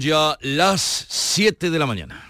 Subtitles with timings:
[0.00, 2.28] Ya las 7 de la mañana.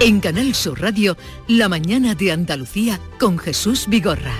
[0.00, 1.16] En Canal Sur Radio,
[1.48, 4.34] La mañana de Andalucía con Jesús Vigorra.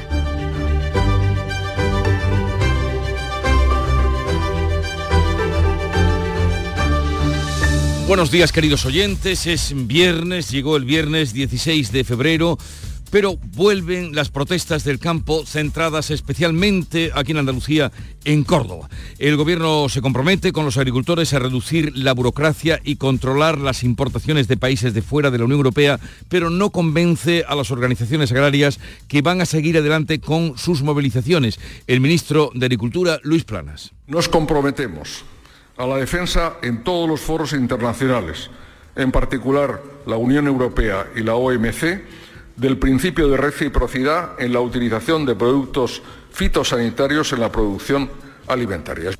[8.07, 12.57] Buenos días queridos oyentes, es viernes, llegó el viernes 16 de febrero,
[13.11, 17.93] pero vuelven las protestas del campo centradas especialmente aquí en Andalucía,
[18.25, 18.89] en Córdoba.
[19.19, 24.49] El gobierno se compromete con los agricultores a reducir la burocracia y controlar las importaciones
[24.49, 28.81] de países de fuera de la Unión Europea, pero no convence a las organizaciones agrarias
[29.09, 31.59] que van a seguir adelante con sus movilizaciones.
[31.87, 33.93] El ministro de Agricultura, Luis Planas.
[34.07, 35.25] Nos comprometemos
[35.77, 38.51] a la defensa en todos los foros internacionales,
[38.95, 42.03] en particular la Unión Europea y la OMC,
[42.57, 46.03] del principio de reciprocidad en la utilización de productos
[46.33, 48.11] fitosanitarios en la producción
[48.47, 49.13] alimentaria.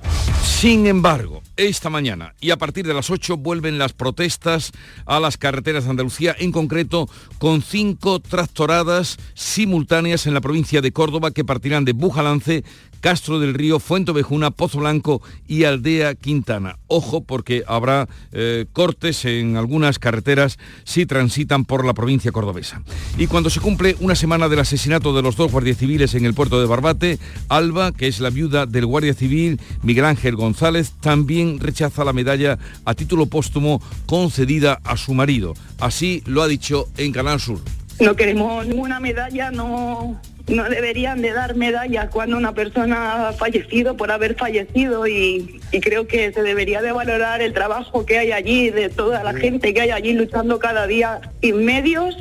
[0.43, 4.73] Sin embargo, esta mañana y a partir de las 8 vuelven las protestas
[5.07, 10.93] a las carreteras de Andalucía, en concreto con cinco tractoradas simultáneas en la provincia de
[10.93, 12.65] Córdoba que partirán de Bujalance,
[13.01, 16.79] Castro del Río, Fuente Vejuna, Pozo Blanco y Aldea Quintana.
[16.89, 22.83] Ojo porque habrá eh, cortes en algunas carreteras si transitan por la provincia cordobesa.
[23.17, 26.35] Y cuando se cumple una semana del asesinato de los dos guardias civiles en el
[26.35, 27.19] puerto de Barbate,
[27.49, 32.59] Alba, que es la viuda del guardia civil Miguel Ángel González, también rechaza la medalla
[32.85, 35.55] a título póstumo concedida a su marido.
[35.81, 37.61] Así lo ha dicho en Canal Sur.
[38.01, 43.97] No queremos ninguna medalla, no no deberían de dar medallas cuando una persona ha fallecido
[43.97, 48.71] por haber fallecido y, creo que se debería de valorar el trabajo que hay allí,
[48.71, 52.17] de toda la gente que hay allí luchando cada día sin medios.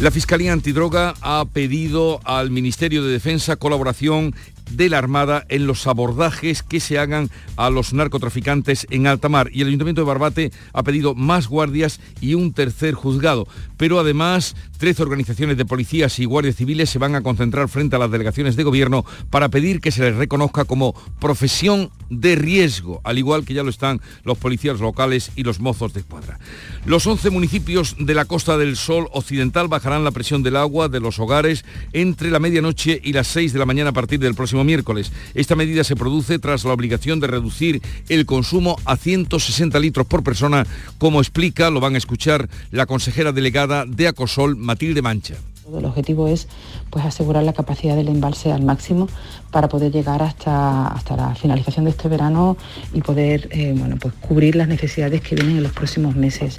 [0.00, 4.34] La Fiscalía Antidroga ha pedido al Ministerio de Defensa colaboración
[4.70, 9.50] de la Armada en los abordajes que se hagan a los narcotraficantes en alta mar.
[9.52, 13.46] Y el Ayuntamiento de Barbate ha pedido más guardias y un tercer juzgado.
[13.76, 17.98] Pero además, 13 organizaciones de policías y guardias civiles se van a concentrar frente a
[17.98, 23.18] las delegaciones de gobierno para pedir que se les reconozca como profesión de riesgo, al
[23.18, 26.38] igual que ya lo están los policías locales y los mozos de escuadra.
[26.86, 31.00] Los 11 municipios de la Costa del Sol Occidental bajarán la presión del agua de
[31.00, 34.53] los hogares entre la medianoche y las 6 de la mañana a partir del próximo
[34.62, 35.10] miércoles.
[35.34, 40.22] Esta medida se produce tras la obligación de reducir el consumo a 160 litros por
[40.22, 40.66] persona,
[40.98, 45.34] como explica, lo van a escuchar, la consejera delegada de Acosol, Matilde Mancha.
[45.72, 46.46] El objetivo es
[46.90, 49.08] pues, asegurar la capacidad del embalse al máximo
[49.50, 52.56] para poder llegar hasta, hasta la finalización de este verano
[52.92, 56.58] y poder eh, bueno, pues, cubrir las necesidades que vienen en los próximos meses.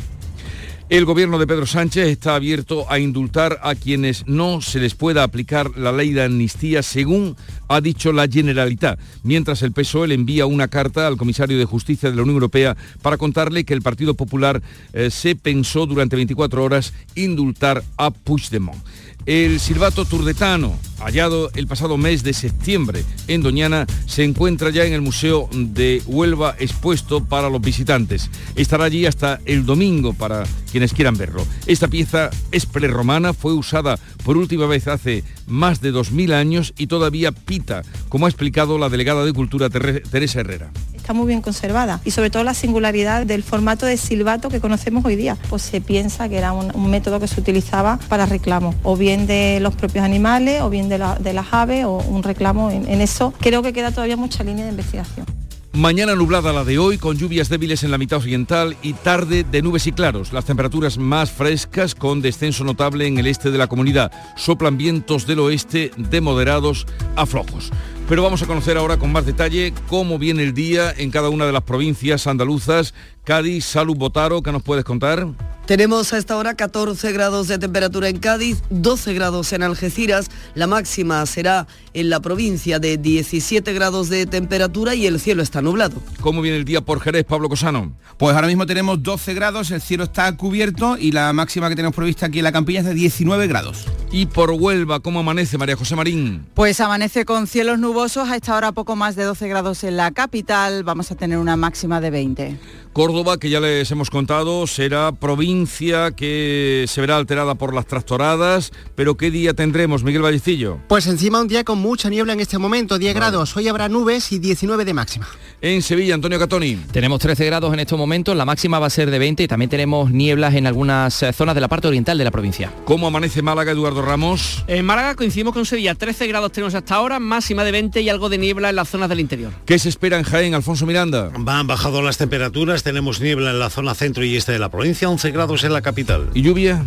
[0.87, 5.23] El gobierno de Pedro Sánchez está abierto a indultar a quienes no se les pueda
[5.23, 7.35] aplicar la ley de amnistía según
[7.67, 12.11] ha dicho la Generalitat, mientras el PSOE le envía una carta al comisario de Justicia
[12.11, 14.61] de la Unión Europea para contarle que el Partido Popular
[14.93, 18.77] eh, se pensó durante 24 horas indultar a Puigdemont.
[19.25, 24.93] El silbato turdetano, hallado el pasado mes de septiembre en Doñana, se encuentra ya en
[24.93, 28.29] el Museo de Huelva expuesto para los visitantes.
[28.55, 31.43] Estará allí hasta el domingo para quienes quieran verlo.
[31.65, 36.85] Esta pieza es prerromana, fue usada por última vez hace más de 2.000 años y
[36.85, 40.71] todavía pita, como ha explicado la delegada de Cultura Teresa Herrera
[41.05, 45.05] está muy bien conservada y sobre todo la singularidad del formato de silbato que conocemos
[45.05, 45.37] hoy día.
[45.51, 49.59] Pues se piensa que era un, método que se utilizaba para reclamo, o bien de
[49.61, 53.33] los propios animales, o bien de, las aves, o un reclamo en, eso.
[53.39, 55.25] Creo que queda todavía mucha línea de investigación.
[55.73, 59.61] Mañana nublada la de hoy, con lluvias débiles en la mitad occidental y tarde de
[59.61, 60.31] nubes y claros.
[60.31, 64.11] Las temperaturas más frescas con descenso notable en el este de la comunidad.
[64.37, 66.87] Soplan vientos del oeste de moderados
[67.17, 67.71] a flojos.
[68.07, 71.45] Pero vamos a conocer ahora con más detalle cómo viene el día en cada una
[71.45, 72.93] de las provincias andaluzas.
[73.25, 75.27] Cádiz, Salud Botaro, ¿qué nos puedes contar?
[75.65, 80.67] Tenemos a esta hora 14 grados de temperatura en Cádiz, 12 grados en Algeciras, la
[80.67, 81.65] máxima será
[81.95, 85.95] en la provincia de 17 grados de temperatura y el cielo está nublado.
[86.21, 87.93] ¿Cómo viene el día por Jerez, Pablo Cosano?
[88.17, 91.95] Pues ahora mismo tenemos 12 grados, el cielo está cubierto y la máxima que tenemos
[91.95, 93.85] prevista aquí en la Campilla es de 19 grados.
[94.11, 96.45] Y por Huelva, ¿cómo amanece María José Marín?
[96.53, 100.11] Pues amanece con cielos nubosos, a esta hora poco más de 12 grados en la
[100.11, 102.59] capital, vamos a tener una máxima de 20.
[102.93, 107.85] Córdoba, que ya les hemos contado, será provincia provincia que se verá alterada por las
[107.85, 110.79] trastoradas, pero ¿qué día tendremos, Miguel Vallecillo?
[110.89, 114.33] Pues encima un día con mucha niebla en este momento, 10 grados, hoy habrá nubes
[114.33, 115.27] y 19 de máxima.
[115.65, 116.75] En Sevilla, Antonio Catoni.
[116.91, 119.67] Tenemos 13 grados en estos momentos, la máxima va a ser de 20 y también
[119.67, 122.71] tenemos nieblas en algunas eh, zonas de la parte oriental de la provincia.
[122.85, 124.63] ¿Cómo amanece Málaga, Eduardo Ramos?
[124.67, 128.29] En Málaga coincidimos con Sevilla, 13 grados tenemos hasta ahora, máxima de 20 y algo
[128.29, 129.53] de niebla en las zonas del interior.
[129.65, 131.31] ¿Qué se espera en Jaén, Alfonso Miranda?
[131.33, 135.09] Han bajado las temperaturas, tenemos niebla en la zona centro y este de la provincia,
[135.09, 136.29] 11 grados en la capital.
[136.35, 136.85] ¿Y lluvia?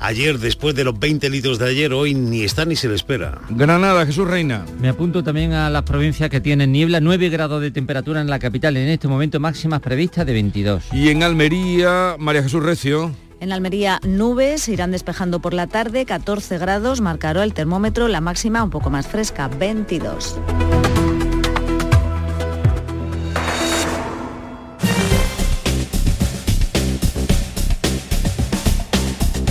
[0.00, 3.42] Ayer, después de los 20 litros de ayer, hoy ni está ni se le espera.
[3.50, 4.64] Granada, Jesús Reina.
[4.80, 8.38] Me apunto también a las provincias que tienen niebla, 9 grados de temperatura en la
[8.38, 10.84] capital, en este momento máximas previstas de 22.
[10.92, 13.14] Y en Almería, María Jesús Recio.
[13.40, 18.20] En Almería nubes se irán despejando por la tarde, 14 grados marcará el termómetro, la
[18.20, 20.38] máxima un poco más fresca, 22.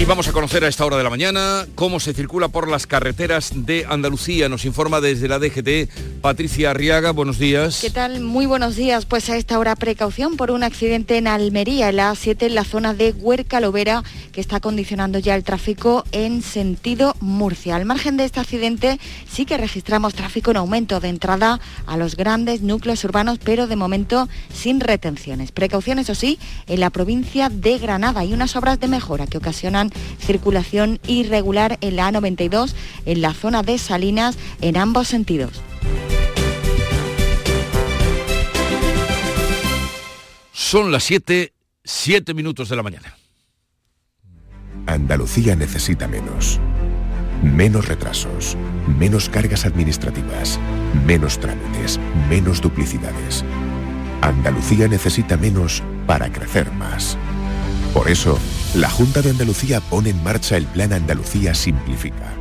[0.03, 2.87] Y vamos a conocer a esta hora de la mañana cómo se circula por las
[2.87, 4.49] carreteras de Andalucía.
[4.49, 7.11] Nos informa desde la DGT Patricia Arriaga.
[7.11, 7.81] Buenos días.
[7.81, 8.21] ¿Qué tal?
[8.21, 9.05] Muy buenos días.
[9.05, 12.63] Pues a esta hora precaución por un accidente en Almería, en la A7, en la
[12.63, 17.75] zona de Huerca Lovera, que está condicionando ya el tráfico en sentido Murcia.
[17.75, 22.15] Al margen de este accidente sí que registramos tráfico en aumento de entrada a los
[22.15, 25.51] grandes núcleos urbanos, pero de momento sin retenciones.
[25.51, 29.91] Precaución, eso sí, en la provincia de Granada y unas obras de mejora que ocasionan
[30.19, 32.73] circulación irregular en la A92
[33.05, 35.61] en la zona de Salinas en ambos sentidos.
[40.51, 41.53] Son las 7,
[41.83, 43.15] 7 minutos de la mañana.
[44.87, 46.59] Andalucía necesita menos.
[47.43, 48.57] Menos retrasos,
[48.99, 50.59] menos cargas administrativas,
[51.05, 53.43] menos trámites, menos duplicidades.
[54.21, 57.17] Andalucía necesita menos para crecer más.
[57.93, 58.39] Por eso,
[58.73, 62.33] la Junta de Andalucía pone en marcha el Plan Andalucía Simplifica,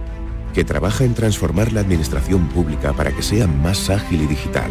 [0.53, 4.71] que trabaja en transformar la administración pública para que sea más ágil y digital,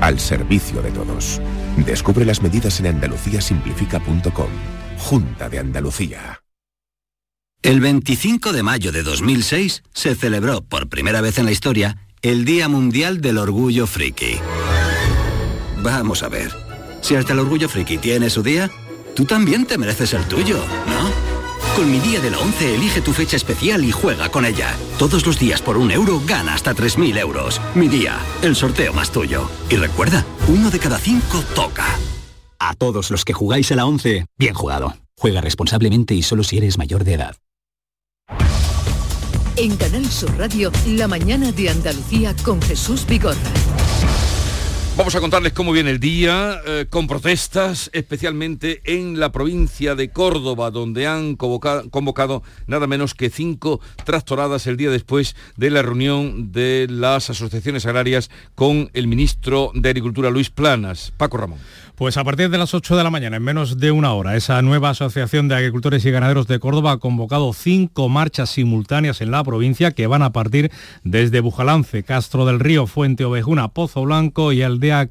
[0.00, 1.40] al servicio de todos.
[1.76, 4.48] Descubre las medidas en andaluciasimplifica.com.
[4.98, 6.40] Junta de Andalucía.
[7.62, 12.44] El 25 de mayo de 2006 se celebró por primera vez en la historia el
[12.44, 14.38] Día Mundial del Orgullo Friki.
[15.82, 16.50] Vamos a ver,
[17.00, 18.70] si hasta el Orgullo Friki tiene su día,
[19.14, 20.58] tú también te mereces el tuyo.
[21.74, 24.76] Con mi día de la 11 elige tu fecha especial y juega con ella.
[24.96, 27.60] Todos los días por un euro gana hasta 3.000 euros.
[27.74, 29.50] Mi día, el sorteo más tuyo.
[29.68, 31.86] Y recuerda, uno de cada cinco toca.
[32.60, 34.94] A todos los que jugáis a la 11, bien jugado.
[35.18, 37.36] Juega responsablemente y solo si eres mayor de edad.
[39.56, 43.50] En Canal Sur Radio, la mañana de Andalucía con Jesús Vigorra.
[44.96, 50.10] Vamos a contarles cómo viene el día, eh, con protestas, especialmente en la provincia de
[50.10, 55.82] Córdoba, donde han convocado, convocado, nada menos que cinco tractoradas el día después de la
[55.82, 61.12] reunión de las asociaciones agrarias con el ministro de Agricultura, Luis Planas.
[61.16, 61.58] Paco Ramón.
[61.96, 64.60] Pues a partir de las 8 de la mañana, en menos de una hora, esa
[64.62, 69.44] nueva Asociación de Agricultores y Ganaderos de Córdoba ha convocado cinco marchas simultáneas en la
[69.44, 70.72] provincia que van a partir
[71.04, 74.62] desde Bujalance, Castro del Río, Fuente Ovejuna, Pozo Blanco y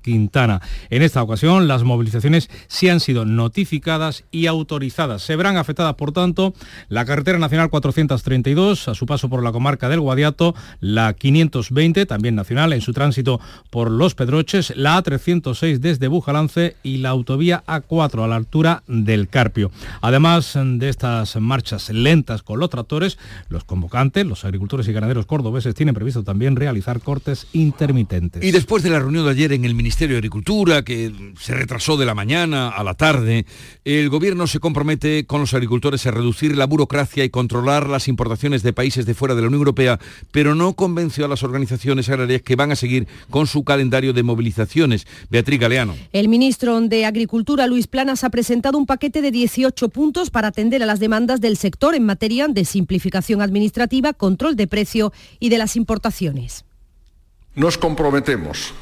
[0.02, 0.62] Quintana.
[0.90, 5.22] En esta ocasión, las movilizaciones sí han sido notificadas y autorizadas.
[5.22, 6.54] Se verán afectadas, por tanto,
[6.90, 12.36] la carretera nacional 432 a su paso por la comarca del Guadiato, la 520, también
[12.36, 13.40] nacional, en su tránsito
[13.70, 19.28] por Los Pedroches, la A306 desde Bujalance y la autovía A4 a la altura del
[19.28, 19.72] Carpio.
[20.02, 23.18] Además de estas marchas lentas con los tractores,
[23.50, 28.44] los convocantes, los agricultores y ganaderos cordobeses tienen previsto también realizar cortes intermitentes.
[28.44, 31.98] Y después de la reunión de ayer en el Ministerio de Agricultura, que se retrasó
[31.98, 33.46] de la mañana a la tarde,
[33.86, 38.64] el Gobierno se compromete con los agricultores a reducir la burocracia y controlar las importaciones
[38.64, 40.00] de países de fuera de la Unión Europea,
[40.32, 44.24] pero no convenció a las organizaciones agrarias que van a seguir con su calendario de
[44.24, 45.08] movilizaciones.
[45.30, 45.96] Beatriz Galeano.
[46.12, 50.84] El ministro de Agricultura, Luis Planas, ha presentado un paquete de 18 puntos para atender
[50.84, 55.58] a las demandas del sector en materia de simplificación administrativa, control de precio y de
[55.58, 56.66] las importaciones.
[57.56, 58.74] Nos comprometemos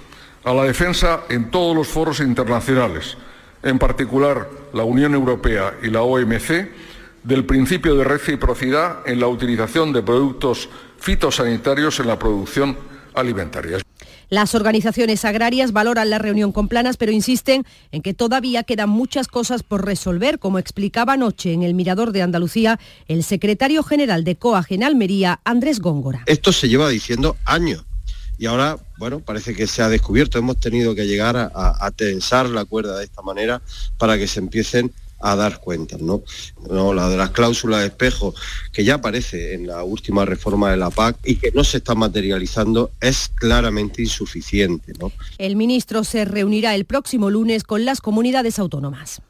[0.43, 3.17] a la defensa en todos los foros internacionales,
[3.63, 6.69] en particular la Unión Europea y la OMC,
[7.23, 10.69] del principio de reciprocidad en la utilización de productos
[10.99, 12.77] fitosanitarios en la producción
[13.13, 13.77] alimentaria.
[14.29, 19.27] Las organizaciones agrarias valoran la reunión con Planas, pero insisten en que todavía quedan muchas
[19.27, 22.79] cosas por resolver, como explicaba anoche en el Mirador de Andalucía
[23.09, 26.23] el secretario general de COAG en Almería, Andrés Góngora.
[26.27, 27.85] Esto se lleva diciendo años
[28.41, 30.39] y ahora, bueno, parece que se ha descubierto.
[30.39, 33.61] Hemos tenido que llegar a, tensar la cuerda de esta manera
[33.99, 36.23] para que se empiecen a dar cuentas, ¿no?
[36.67, 36.91] ¿no?
[36.91, 38.33] La de las cláusulas de espejo,
[38.73, 41.93] que ya aparece en la última reforma de la PAC y que no se está
[41.93, 44.93] materializando, es claramente insuficiente.
[45.37, 49.21] El ministro se reunirá el próximo lunes con las comunidades autónomas.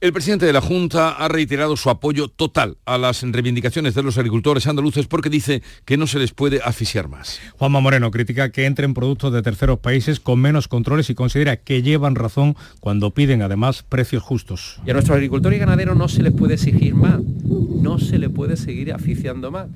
[0.00, 4.16] El presidente de la Junta ha reiterado su apoyo total a las reivindicaciones de los
[4.16, 7.40] agricultores andaluces porque dice que no se les puede asfixiar más.
[7.58, 11.82] Juanma Moreno critica que entren productos de terceros países con menos controles y considera que
[11.82, 14.80] llevan razón cuando piden además precios justos.
[14.86, 18.30] Y a nuestros agricultores y ganaderos no se les puede exigir más, no se les
[18.30, 19.66] puede seguir asfixiando más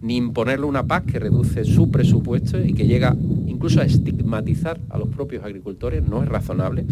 [0.00, 3.16] ni imponerle una PAC que reduce su presupuesto y que llega
[3.48, 6.84] incluso a estigmatizar a los propios agricultores, no es razonable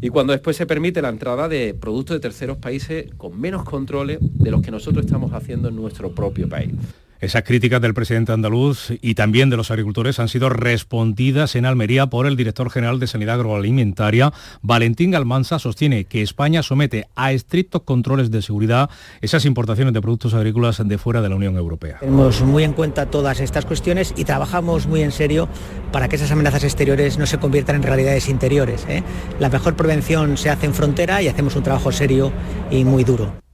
[0.00, 4.18] y cuando después se permite la entrada de productos de terceros países con menos controles
[4.20, 6.72] de los que nosotros estamos haciendo en nuestro propio país.
[7.20, 12.06] Esas críticas del presidente andaluz y también de los agricultores han sido respondidas en Almería
[12.06, 14.32] por el director general de Sanidad Agroalimentaria.
[14.62, 18.88] Valentín Galmanza sostiene que España somete a estrictos controles de seguridad
[19.20, 21.98] esas importaciones de productos agrícolas de fuera de la Unión Europea.
[21.98, 25.48] Tenemos muy en cuenta todas estas cuestiones y trabajamos muy en serio
[25.90, 28.86] para que esas amenazas exteriores no se conviertan en realidades interiores.
[28.88, 29.02] ¿eh?
[29.40, 32.32] La mejor prevención se hace en frontera y hacemos un trabajo serio
[32.70, 33.47] y muy duro.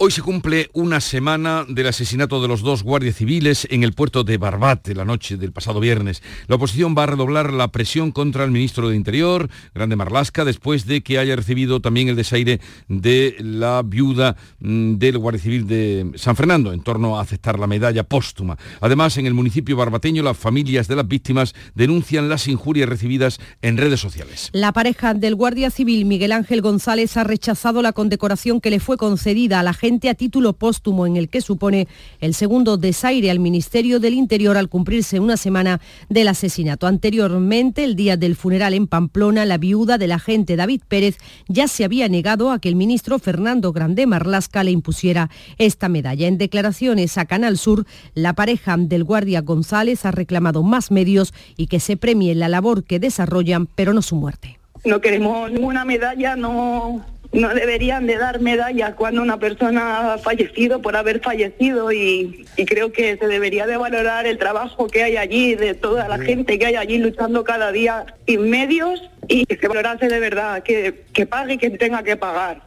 [0.00, 4.22] Hoy se cumple una semana del asesinato de los dos guardias civiles en el puerto
[4.22, 6.22] de Barbate la noche del pasado viernes.
[6.46, 10.86] La oposición va a redoblar la presión contra el ministro de Interior, Grande Marlasca, después
[10.86, 16.12] de que haya recibido también el desaire de la viuda mm, del guardia civil de
[16.14, 18.56] San Fernando en torno a aceptar la medalla póstuma.
[18.80, 23.76] Además, en el municipio barbateño, las familias de las víctimas denuncian las injurias recibidas en
[23.76, 24.50] redes sociales.
[24.52, 28.96] La pareja del guardia civil Miguel Ángel González ha rechazado la condecoración que le fue
[28.96, 31.88] concedida a la gente a título póstumo en el que supone
[32.20, 35.80] el segundo desaire al Ministerio del Interior al cumplirse una semana
[36.10, 36.86] del asesinato.
[36.86, 41.16] Anteriormente, el día del funeral en Pamplona, la viuda del agente David Pérez
[41.48, 46.28] ya se había negado a que el ministro Fernando Grande Marlasca le impusiera esta medalla.
[46.28, 51.68] En declaraciones a Canal Sur, la pareja del guardia González ha reclamado más medios y
[51.68, 54.58] que se premie la labor que desarrollan, pero no su muerte.
[54.84, 60.80] No queremos ninguna medalla, no no deberían de dar medallas cuando una persona ha fallecido
[60.80, 65.54] por haber fallecido y, creo que se debería de valorar el trabajo que hay allí,
[65.54, 69.68] de toda la gente que hay allí luchando cada día sin medios y que se
[69.68, 72.62] valorase de verdad, que, que pague quien tenga que pagar.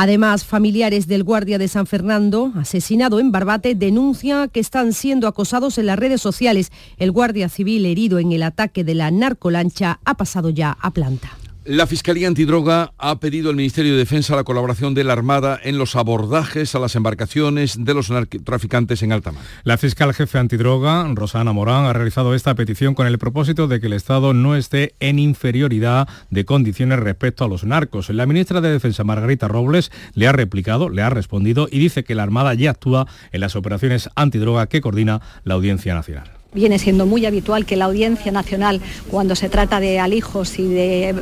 [0.00, 5.76] Además, familiares del guardia de San Fernando, asesinado en Barbate, denuncia que están siendo acosados
[5.76, 6.70] en las redes sociales.
[6.98, 11.37] El guardia civil herido en el ataque de la narcolancha ha pasado ya a planta.
[11.68, 15.76] La Fiscalía Antidroga ha pedido al Ministerio de Defensa la colaboración de la Armada en
[15.76, 19.44] los abordajes a las embarcaciones de los narcotraficantes en alta mar.
[19.64, 23.88] La fiscal jefe antidroga, Rosana Morán, ha realizado esta petición con el propósito de que
[23.88, 28.08] el Estado no esté en inferioridad de condiciones respecto a los narcos.
[28.08, 32.14] La ministra de Defensa, Margarita Robles, le ha replicado, le ha respondido y dice que
[32.14, 36.37] la Armada ya actúa en las operaciones antidroga que coordina la Audiencia Nacional.
[36.54, 41.14] Viene siendo muy habitual que la Audiencia Nacional, cuando se trata de alijos y de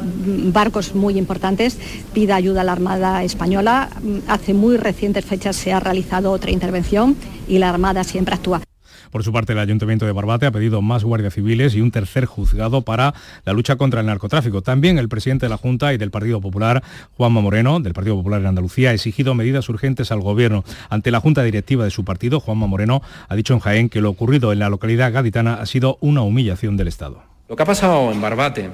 [0.52, 1.78] barcos muy importantes,
[2.14, 3.90] pida ayuda a la Armada Española.
[4.28, 7.16] Hace muy recientes fechas se ha realizado otra intervención
[7.48, 8.62] y la Armada siempre actúa.
[9.10, 12.24] Por su parte, el Ayuntamiento de Barbate ha pedido más guardias civiles y un tercer
[12.26, 14.62] juzgado para la lucha contra el narcotráfico.
[14.62, 16.82] También el presidente de la Junta y del Partido Popular,
[17.16, 20.64] Juanma Moreno, del Partido Popular en Andalucía, ha exigido medidas urgentes al Gobierno.
[20.90, 24.10] Ante la Junta Directiva de su partido, Juanma Moreno ha dicho en Jaén que lo
[24.10, 27.22] ocurrido en la localidad gaditana ha sido una humillación del Estado.
[27.48, 28.70] Lo que ha pasado en Barbate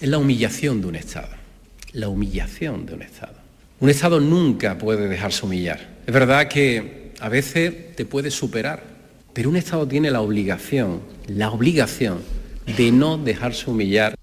[0.00, 1.28] es la humillación de un Estado.
[1.92, 3.34] La humillación de un Estado.
[3.80, 5.80] Un Estado nunca puede dejarse humillar.
[6.06, 8.91] Es verdad que a veces te puede superar
[9.32, 12.18] pero un Estado tiene la obligación, la obligación
[12.76, 14.14] de no dejarse humillar.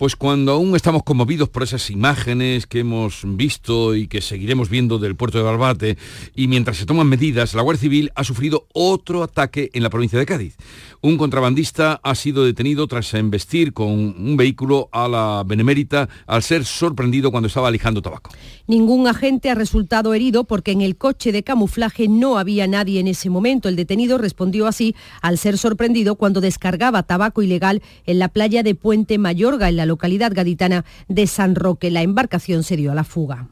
[0.00, 4.98] Pues cuando aún estamos conmovidos por esas imágenes que hemos visto y que seguiremos viendo
[4.98, 5.98] del puerto de Barbate,
[6.34, 10.18] y mientras se toman medidas, la Guardia Civil ha sufrido otro ataque en la provincia
[10.18, 10.56] de Cádiz.
[11.02, 16.64] Un contrabandista ha sido detenido tras embestir con un vehículo a la Benemérita al ser
[16.64, 18.30] sorprendido cuando estaba alijando tabaco.
[18.70, 23.08] Ningún agente ha resultado herido porque en el coche de camuflaje no había nadie en
[23.08, 23.68] ese momento.
[23.68, 28.76] El detenido respondió así al ser sorprendido cuando descargaba tabaco ilegal en la playa de
[28.76, 31.90] Puente Mayorga, en la localidad gaditana de San Roque.
[31.90, 33.48] La embarcación se dio a la fuga.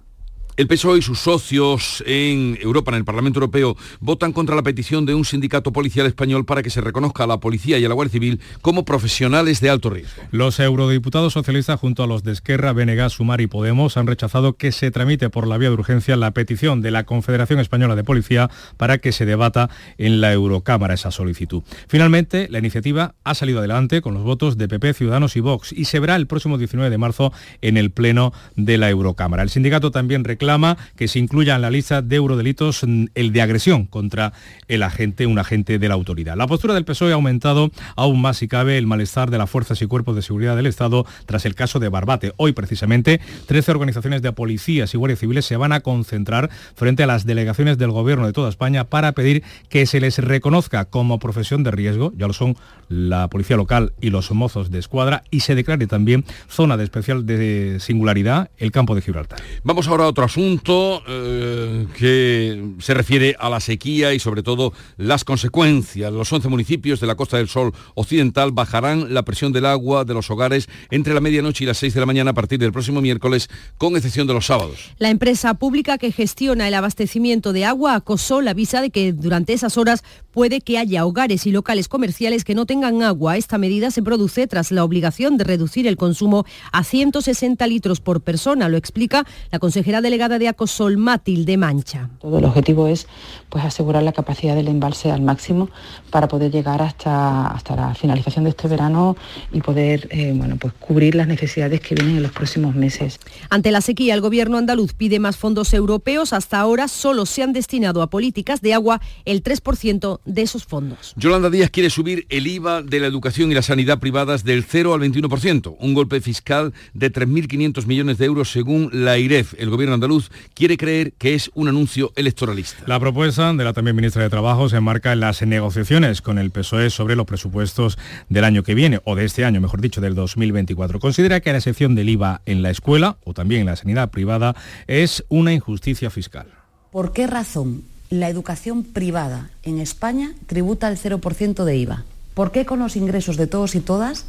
[0.58, 5.06] El PSOE y sus socios en Europa, en el Parlamento Europeo, votan contra la petición
[5.06, 7.94] de un sindicato policial español para que se reconozca a la policía y a la
[7.94, 10.20] Guardia Civil como profesionales de alto riesgo.
[10.32, 14.72] Los eurodiputados socialistas junto a los de Esquerra, Benegas, Sumar y Podemos han rechazado que
[14.72, 18.50] se tramite por la vía de urgencia la petición de la Confederación Española de Policía
[18.76, 21.62] para que se debata en la Eurocámara esa solicitud.
[21.86, 25.84] Finalmente, la iniciativa ha salido adelante con los votos de PP, Ciudadanos y Vox y
[25.84, 29.44] se verá el próximo 19 de marzo en el Pleno de la Eurocámara.
[29.44, 30.47] El sindicato también reclama
[30.96, 34.32] que se incluya en la lista de eurodelitos el de agresión contra
[34.66, 36.36] el agente, un agente de la autoridad.
[36.36, 39.82] La postura del PSOE ha aumentado aún más si cabe el malestar de las fuerzas
[39.82, 42.32] y cuerpos de seguridad del Estado tras el caso de Barbate.
[42.38, 47.06] Hoy precisamente 13 organizaciones de policías y guardias civiles se van a concentrar frente a
[47.06, 51.62] las delegaciones del gobierno de toda España para pedir que se les reconozca como profesión
[51.62, 52.56] de riesgo, ya lo son
[52.88, 57.26] la policía local y los mozos de escuadra, y se declare también zona de especial
[57.26, 59.40] de singularidad el campo de Gibraltar.
[59.62, 64.72] Vamos ahora a otro asunto eh, que se refiere a la sequía y sobre todo
[64.96, 66.12] las consecuencias.
[66.12, 70.14] Los 11 municipios de la Costa del Sol Occidental bajarán la presión del agua de
[70.14, 73.00] los hogares entre la medianoche y las 6 de la mañana a partir del próximo
[73.00, 74.92] miércoles, con excepción de los sábados.
[74.98, 79.54] La empresa pública que gestiona el abastecimiento de agua acosó la visa de que durante
[79.54, 83.36] esas horas puede que haya hogares y locales comerciales que no tengan agua.
[83.36, 88.20] Esta medida se produce tras la obligación de reducir el consumo a 160 litros por
[88.20, 92.10] persona, lo explica la consejera delegada de Acosol, Matilde Mancha.
[92.20, 93.06] Todo el objetivo es
[93.48, 95.70] pues, asegurar la capacidad del embalse al máximo
[96.10, 99.16] para poder llegar hasta, hasta la finalización de este verano
[99.52, 103.20] y poder eh, bueno, pues, cubrir las necesidades que vienen en los próximos meses.
[103.48, 106.32] Ante la sequía, el gobierno andaluz pide más fondos europeos.
[106.32, 111.14] Hasta ahora solo se han destinado a políticas de agua el 3% de esos fondos.
[111.16, 114.94] Yolanda Díaz quiere subir el IVA de la educación y la sanidad privadas del 0
[114.94, 119.54] al 21%, un golpe fiscal de 3.500 millones de euros según la IREF.
[119.58, 120.07] El gobierno andaluz
[120.54, 122.82] quiere creer que es un anuncio electoralista.
[122.86, 126.50] La propuesta de la también ministra de Trabajo se enmarca en las negociaciones con el
[126.50, 127.98] PSOE sobre los presupuestos
[128.28, 130.98] del año que viene, o de este año, mejor dicho, del 2024.
[131.00, 134.56] Considera que la excepción del IVA en la escuela o también en la sanidad privada
[134.86, 136.46] es una injusticia fiscal.
[136.90, 142.04] ¿Por qué razón la educación privada en España tributa el 0% de IVA?
[142.34, 144.26] ¿Por qué con los ingresos de todos y todas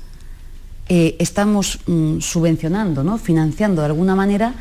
[0.90, 3.18] eh, estamos mm, subvencionando, ¿no?
[3.20, 4.56] financiando de alguna manera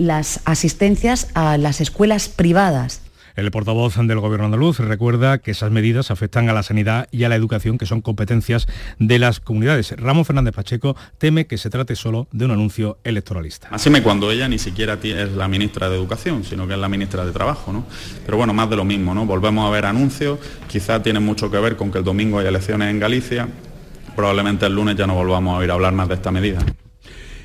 [0.00, 3.02] las asistencias a las escuelas privadas?
[3.36, 7.28] El portavoz del Gobierno andaluz recuerda que esas medidas afectan a la sanidad y a
[7.28, 8.66] la educación, que son competencias
[8.98, 9.94] de las comunidades.
[9.96, 13.68] Ramón Fernández Pacheco teme que se trate solo de un anuncio electoralista.
[13.70, 17.24] Así cuando ella ni siquiera es la ministra de Educación, sino que es la ministra
[17.24, 17.72] de Trabajo.
[17.72, 17.84] ¿no?
[18.24, 19.26] Pero bueno, más de lo mismo, ¿no?
[19.26, 20.38] Volvemos a ver anuncios,
[20.68, 23.48] quizás tienen mucho que ver con que el domingo hay elecciones en Galicia,
[24.16, 26.58] probablemente el lunes ya no volvamos a oír hablar más de esta medida.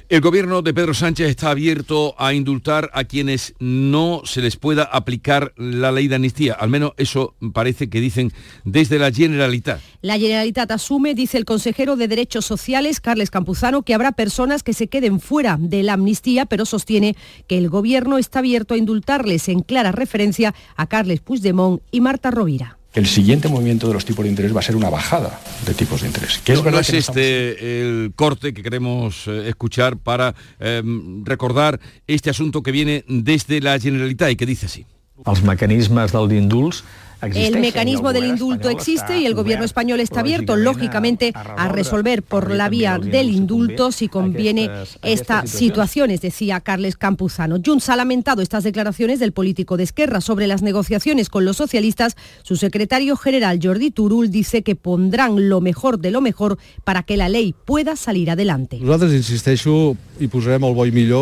[0.07, 4.83] El gobierno de Pedro Sánchez está abierto a indultar a quienes no se les pueda
[4.83, 6.53] aplicar la ley de amnistía.
[6.53, 8.31] Al menos eso parece que dicen
[8.65, 9.81] desde la Generalitat.
[10.01, 14.73] La Generalitat asume, dice el consejero de Derechos Sociales, Carles Campuzano, que habrá personas que
[14.73, 17.15] se queden fuera de la amnistía, pero sostiene
[17.47, 22.29] que el gobierno está abierto a indultarles en clara referencia a Carles Puigdemont y Marta
[22.29, 25.73] Rovira el siguiente movimiento de los tipos de interés va a ser una bajada de
[25.73, 26.39] tipos de interés.
[26.39, 32.29] Que es verdad es este el corte que queremos eh, escuchar para em, recordar este
[32.29, 34.85] asunto que viene desde la Generalitat y que dice así.
[35.25, 36.83] Los mecanismos del d'indults
[37.21, 42.51] el mecanismo del indulto existe y el gobierno español está abierto, lógicamente, a resolver por
[42.51, 44.69] la vía del indulto si conviene
[45.01, 47.57] esta situación, decía Carles Campuzano.
[47.63, 52.15] Junts ha lamentado estas declaraciones del político de Esquerra sobre las negociaciones con los socialistas.
[52.43, 57.17] Su secretario general, Jordi Turul, dice que pondrán lo mejor de lo mejor para que
[57.17, 58.79] la ley pueda salir adelante.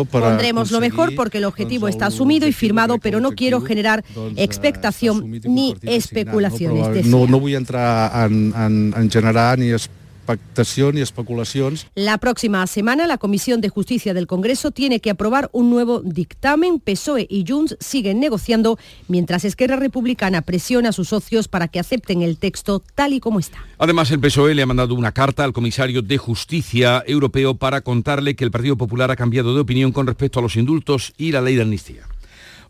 [0.04, 4.04] Pondremos lo mejor porque el objetivo está asumido y firmado, pero no quiero generar
[4.36, 7.06] expectación ni especulaciones.
[7.06, 9.70] No, no, voy a entrar en, generar ni
[10.24, 11.86] expectación y especulaciones.
[11.94, 16.80] La próxima semana la Comisión de Justicia del Congreso tiene que aprobar un nuevo dictamen.
[16.80, 22.22] PSOE y Junts siguen negociando mientras Esquerra Republicana presiona a sus socios para que acepten
[22.22, 23.58] el texto tal y como está.
[23.78, 28.34] Además, el PSOE le ha mandado una carta al comisario de Justicia europeo para contarle
[28.34, 31.42] que el Partido Popular ha cambiado de opinión con respecto a los indultos y la
[31.42, 32.02] ley de amnistía.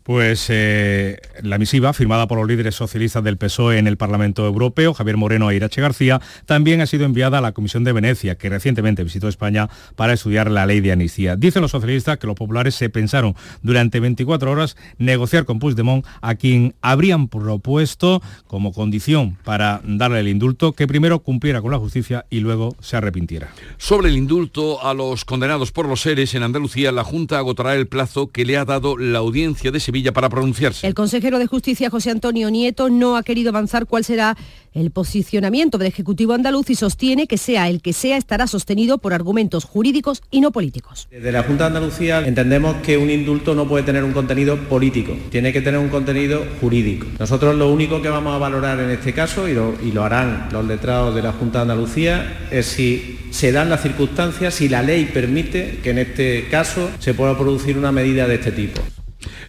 [0.05, 4.93] Pues eh, la misiva, firmada por los líderes socialistas del PSOE en el Parlamento Europeo,
[4.93, 8.47] Javier Moreno e Irache García, también ha sido enviada a la Comisión de Venecia, que
[8.47, 11.35] recientemente visitó España para estudiar la ley de amnistía.
[11.35, 16.35] Dicen los socialistas que los populares se pensaron durante 24 horas negociar con Puigdemont, a
[16.35, 22.27] quien habrían propuesto como condición para darle el indulto que primero cumpliera con la justicia
[22.29, 23.49] y luego se arrepintiera.
[23.77, 27.87] Sobre el indulto a los condenados por los seres en Andalucía, la Junta agotará el
[27.87, 30.85] plazo que le ha dado la audiencia de Sevilla para pronunciarse.
[30.85, 34.35] El consejero de Justicia, José Antonio Nieto, no ha querido avanzar cuál será
[34.73, 39.13] el posicionamiento del Ejecutivo andaluz y sostiene que sea el que sea estará sostenido por
[39.13, 41.07] argumentos jurídicos y no políticos.
[41.09, 45.15] Desde la Junta de Andalucía entendemos que un indulto no puede tener un contenido político,
[45.29, 47.07] tiene que tener un contenido jurídico.
[47.17, 50.49] Nosotros lo único que vamos a valorar en este caso, y lo, y lo harán
[50.51, 54.81] los letrados de la Junta de Andalucía, es si se dan las circunstancias, si la
[54.81, 58.81] ley permite que en este caso se pueda producir una medida de este tipo.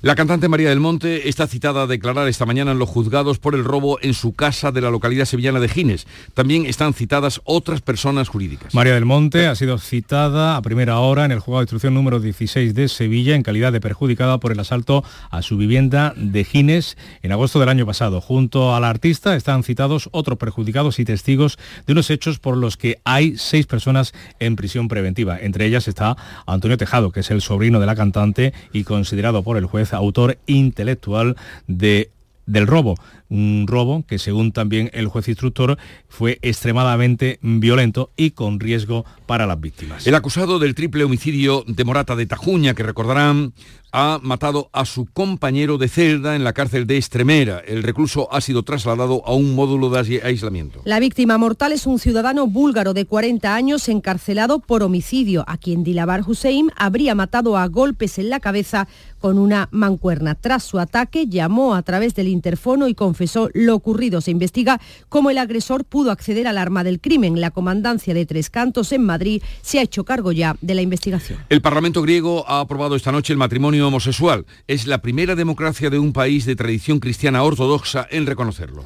[0.03, 3.55] La cantante María del Monte está citada a declarar esta mañana en los juzgados por
[3.55, 6.07] el robo en su casa de la localidad sevillana de Gines.
[6.35, 8.75] También están citadas otras personas jurídicas.
[8.75, 12.21] María del Monte ha sido citada a primera hora en el juzgado de instrucción número
[12.21, 16.97] 16 de Sevilla en calidad de perjudicada por el asalto a su vivienda de Gines
[17.23, 18.21] en agosto del año pasado.
[18.21, 22.77] Junto a la artista están citados otros perjudicados y testigos de unos hechos por los
[22.77, 25.39] que hay seis personas en prisión preventiva.
[25.39, 29.57] Entre ellas está Antonio Tejado, que es el sobrino de la cantante y considerado por
[29.57, 32.11] el juez autor intelectual de
[32.47, 32.95] del robo,
[33.29, 39.47] un robo que según también el juez instructor fue extremadamente violento y con riesgo para
[39.47, 40.07] las víctimas.
[40.07, 43.53] El acusado del triple homicidio de Morata de Tajuña, que recordarán,
[43.93, 47.61] ha matado a su compañero de celda en la cárcel de Estremera.
[47.67, 50.83] El recluso ha sido trasladado a un módulo de aislamiento.
[50.85, 55.83] La víctima mortal es un ciudadano búlgaro de 40 años encarcelado por homicidio, a quien
[55.83, 58.87] Dilabar Hussein habría matado a golpes en la cabeza
[59.19, 60.35] con una mancuerna.
[60.35, 64.21] Tras su ataque, llamó a través del interfono y confesó lo ocurrido.
[64.21, 67.41] Se investiga cómo el agresor pudo acceder al arma del crimen.
[67.41, 71.39] La comandancia de Tres Cantos en Madrid se ha hecho cargo ya de la investigación.
[71.49, 74.45] El Parlamento griego ha aprobado esta noche el matrimonio homosexual.
[74.67, 78.85] Es la primera democracia de un país de tradición cristiana ortodoxa en reconocerlo.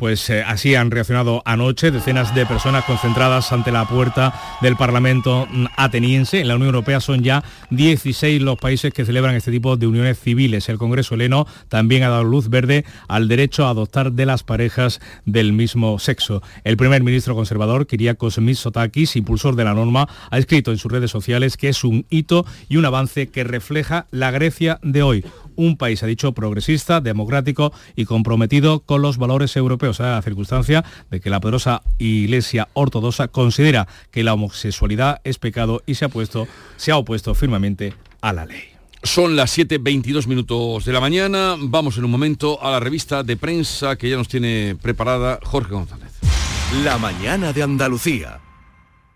[0.00, 4.32] Pues eh, así han reaccionado anoche decenas de personas concentradas ante la puerta
[4.62, 6.40] del Parlamento mm, ateniense.
[6.40, 10.18] En la Unión Europea son ya 16 los países que celebran este tipo de uniones
[10.18, 10.70] civiles.
[10.70, 15.02] El Congreso heleno también ha dado luz verde al derecho a adoptar de las parejas
[15.26, 16.42] del mismo sexo.
[16.64, 21.10] El primer ministro conservador, Kyriakos Mitsotakis, impulsor de la norma, ha escrito en sus redes
[21.10, 25.24] sociales que es un hito y un avance que refleja la Grecia de hoy
[25.60, 30.84] un país, ha dicho, progresista, democrático y comprometido con los valores europeos, a la circunstancia
[31.10, 36.08] de que la poderosa Iglesia Ortodoxa considera que la homosexualidad es pecado y se ha,
[36.08, 38.62] puesto, se ha opuesto firmemente a la ley.
[39.02, 41.56] Son las 7.22 minutos de la mañana.
[41.58, 45.72] Vamos en un momento a la revista de prensa que ya nos tiene preparada Jorge
[45.72, 46.12] González.
[46.84, 48.40] La mañana de Andalucía.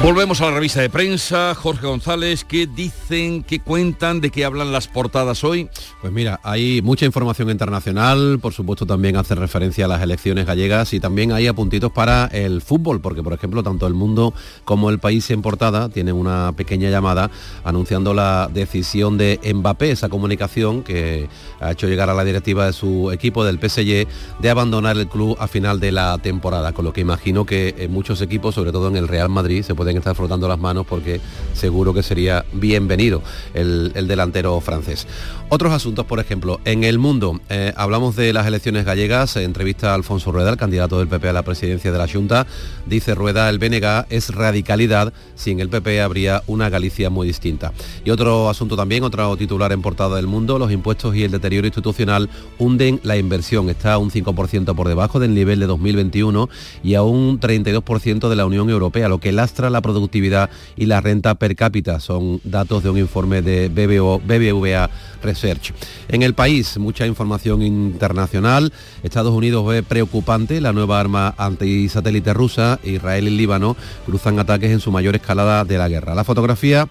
[0.00, 4.70] Volvemos a la revista de prensa, Jorge González, ¿qué dicen, qué cuentan, de qué hablan
[4.70, 5.68] las portadas hoy?
[6.00, 10.94] Pues mira, hay mucha información internacional, por supuesto también hace referencia a las elecciones gallegas
[10.94, 14.32] y también hay apuntitos para el fútbol, porque por ejemplo tanto el mundo
[14.64, 17.30] como el país en portada tienen una pequeña llamada
[17.64, 21.28] anunciando la decisión de Mbappé, esa comunicación que
[21.60, 24.06] ha hecho llegar a la directiva de su equipo del PSG
[24.38, 27.92] de abandonar el club a final de la temporada, con lo que imagino que en
[27.92, 30.84] muchos equipos, sobre todo en el Real Madrid, se puede pueden estar frotando las manos
[30.86, 31.18] porque
[31.54, 33.22] seguro que sería bienvenido
[33.54, 35.06] el, delantero francés.
[35.48, 39.94] Otros asuntos, por ejemplo, en el mundo, eh, hablamos de las elecciones gallegas, entrevista a
[39.94, 42.46] Alfonso Rueda, el candidato del PP a la presidencia de la Junta,
[42.84, 47.72] dice Rueda, el BNG es radicalidad, sin el PP habría una Galicia muy distinta.
[48.04, 51.66] Y otro asunto también, otro titular en portada del mundo, los impuestos y el deterioro
[51.66, 56.50] institucional hunden la inversión, está un 5% por debajo del nivel de 2021
[56.82, 61.00] y a un 32% de la Unión Europea, lo que lastra la productividad y la
[61.00, 62.00] renta per cápita.
[62.00, 64.90] Son datos de un informe de BBVA
[65.22, 65.72] Research.
[66.08, 68.72] En el país, mucha información internacional.
[69.02, 72.78] Estados Unidos ve preocupante la nueva arma antisatélite rusa.
[72.82, 76.14] Israel y Líbano cruzan ataques en su mayor escalada de la guerra.
[76.14, 76.88] La fotografía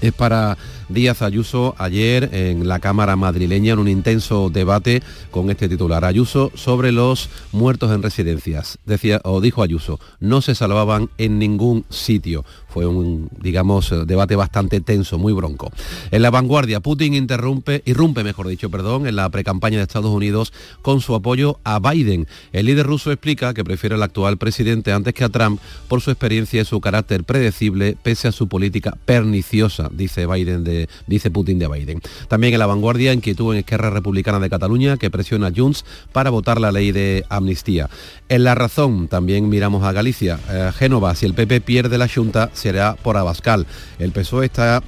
[0.00, 0.56] es para
[0.88, 6.04] Díaz Ayuso ayer en la Cámara madrileña en un intenso debate con este titular.
[6.04, 8.78] Ayuso sobre los muertos en residencias.
[8.86, 12.44] Decía o dijo Ayuso, no se salvaban en ningún sitio.
[12.68, 15.70] Fue un, digamos, debate bastante tenso, muy bronco.
[16.10, 20.52] En la vanguardia, Putin interrumpe, irrumpe, mejor dicho, perdón, en la precampaña de Estados Unidos
[20.80, 22.26] con su apoyo a Biden.
[22.52, 26.10] El líder ruso explica que prefiere al actual presidente antes que a Trump por su
[26.10, 31.58] experiencia y su carácter predecible pese a su política perniciosa, dice Biden de dice Putin
[31.58, 32.00] de Biden.
[32.28, 36.30] También en la vanguardia, inquietud en Esquerra Republicana de Cataluña, que presiona a Junts para
[36.30, 37.88] votar la ley de amnistía.
[38.28, 40.38] En la razón, también miramos a Galicia.
[40.50, 43.66] Eh, Génova, si el PP pierde la Junta, será por Abascal.
[43.98, 44.82] El PSOE está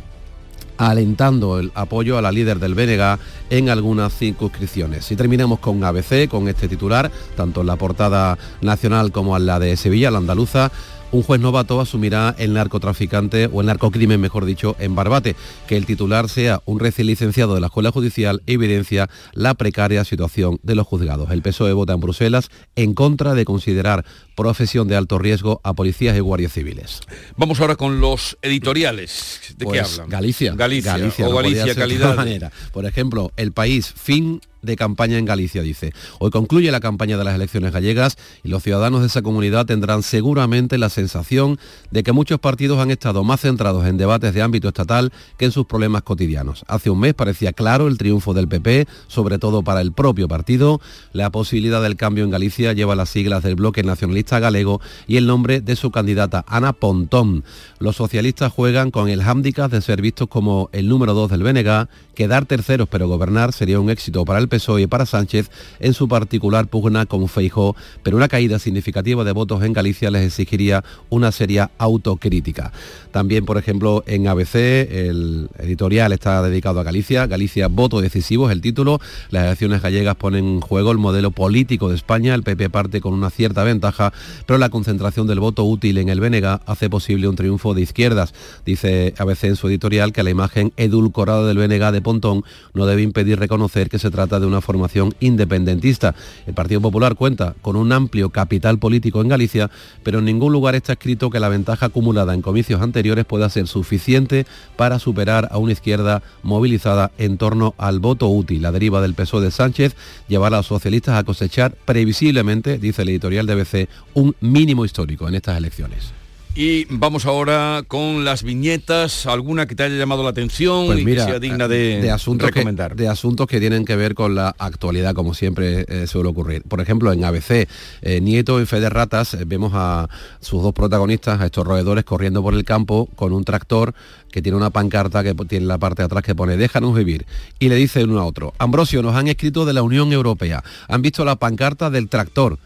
[0.88, 3.18] alentando el apoyo a la líder del BNG
[3.50, 5.11] en algunas circunscripciones.
[5.11, 9.59] Y terminamos con ABC, con este titular, tanto en la portada nacional como en la
[9.59, 10.72] de Sevilla, la andaluza.
[11.12, 15.34] Un juez novato asumirá el narcotraficante o el narcocrimen, mejor dicho, en Barbate.
[15.66, 20.60] Que el titular sea un recién licenciado de la Escuela Judicial evidencia la precaria situación
[20.62, 21.32] de los juzgados.
[21.32, 24.04] El PSOE vota en Bruselas en contra de considerar
[24.36, 27.00] profesión de alto riesgo a policías y guardias civiles.
[27.36, 29.40] Vamos ahora con los editoriales.
[29.56, 30.08] ¿De qué Pues, hablan?
[30.10, 30.54] Galicia.
[30.54, 32.10] Galicia, Galicia, o no Galicia de calidad.
[32.10, 32.52] otra manera.
[32.72, 35.92] Por ejemplo, el país, fin de campaña en Galicia, dice.
[36.18, 40.02] Hoy concluye la campaña de las elecciones gallegas y los ciudadanos de esa comunidad tendrán
[40.02, 41.58] seguramente la sensación
[41.90, 45.52] de que muchos partidos han estado más centrados en debates de ámbito estatal que en
[45.52, 46.64] sus problemas cotidianos.
[46.68, 50.80] Hace un mes parecía claro el triunfo del PP, sobre todo para el propio partido.
[51.12, 55.26] La posibilidad del cambio en Galicia lleva las siglas del bloque nacionalista galego y el
[55.26, 57.44] nombre de su candidata, Ana Pontón.
[57.78, 61.88] Los socialistas juegan con el hándicap de ser vistos como el número dos del BNG,
[62.14, 66.66] quedar terceros pero gobernar sería un éxito para el PSOE para Sánchez en su particular
[66.66, 71.70] pugna con Feijó, pero una caída significativa de votos en Galicia les exigiría una seria
[71.78, 72.72] autocrítica.
[73.12, 77.26] También, por ejemplo, en ABC, el editorial está dedicado a Galicia.
[77.26, 79.00] Galicia, voto decisivo es el título.
[79.30, 82.34] Las elecciones gallegas ponen en juego el modelo político de España.
[82.34, 84.12] El PP parte con una cierta ventaja,
[84.46, 88.34] pero la concentración del voto útil en el BNG hace posible un triunfo de izquierdas.
[88.64, 93.02] Dice ABC en su editorial que la imagen edulcorada del BNG de Pontón no debe
[93.02, 96.14] impedir reconocer que se trata de una formación independentista.
[96.46, 99.70] El Partido Popular cuenta con un amplio capital político en Galicia,
[100.03, 103.66] pero en ningún lugar está escrito que la ventaja acumulada en comicios anteriores pueda ser
[103.66, 108.62] suficiente para superar a una izquierda movilizada en torno al voto útil.
[108.62, 109.96] La deriva del PSOE de Sánchez
[110.29, 115.29] llevará a los socialistas a cosechar previsiblemente, dice el editorial de ABC, un mínimo histórico
[115.29, 116.19] en estas elecciones.
[116.52, 121.04] Y vamos ahora con las viñetas, alguna que te haya llamado la atención Pues y
[121.04, 122.96] que sea digna de, asuntos recomendar.
[122.96, 126.62] Que, de asuntos que tienen que ver con la actualidad, como siempre eh, suele ocurrir.
[126.64, 127.68] Por ejemplo, en ABC,
[128.02, 130.08] eh, Nieto en Fe de Ratas, eh, vemos a
[130.40, 133.94] sus dos protagonistas, a estos roedores, corriendo por el campo con un tractor
[134.32, 137.26] que tiene una pancarta que tiene en la parte de atrás que pone déjanos vivir.
[137.60, 141.00] Y le dice uno a otro, Ambrosio, nos han escrito de la Unión Europea, han
[141.00, 142.58] visto la pancarta del tractor.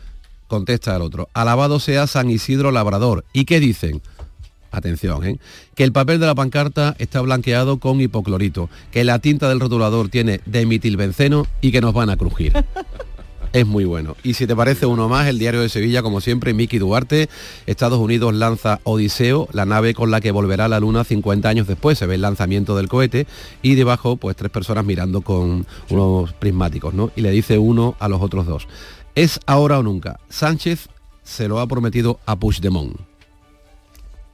[0.55, 3.25] Contesta el otro, alabado sea San Isidro Labrador.
[3.33, 4.01] ¿Y qué dicen?
[4.71, 5.41] Atención, ¿eh?
[5.75, 10.11] que el papel de la pancarta está blanqueado con hipoclorito, que la tinta del rotulador
[10.11, 12.53] tiene demitilbenceno y que nos van a crujir.
[13.53, 14.17] Es muy bueno.
[14.25, 17.29] Y si te parece uno más, el diario de Sevilla, como siempre, Miki Duarte,
[17.67, 21.69] Estados Unidos lanza Odiseo, la nave con la que volverá a la Luna 50 años
[21.69, 21.97] después.
[21.97, 23.29] Se ve el lanzamiento del cohete
[23.63, 27.13] y debajo, pues tres personas mirando con unos prismáticos, ¿no?
[27.15, 28.67] Y le dice uno a los otros dos.
[29.15, 30.19] Es ahora o nunca.
[30.29, 30.89] Sánchez
[31.23, 32.97] se lo ha prometido a Puigdemont.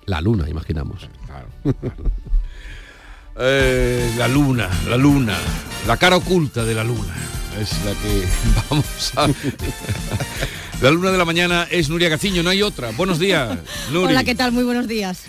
[0.07, 1.09] La luna, imaginamos.
[3.39, 5.37] Eh, la luna, la luna,
[5.87, 7.15] la cara oculta de la luna.
[7.61, 8.25] Es la que
[8.71, 9.29] vamos a...
[10.83, 12.91] La luna de la mañana es Nuria Gaciño, no hay otra.
[12.93, 13.59] Buenos días,
[13.93, 14.13] Nuri.
[14.13, 14.53] Hola, ¿qué tal?
[14.53, 15.25] Muy buenos días.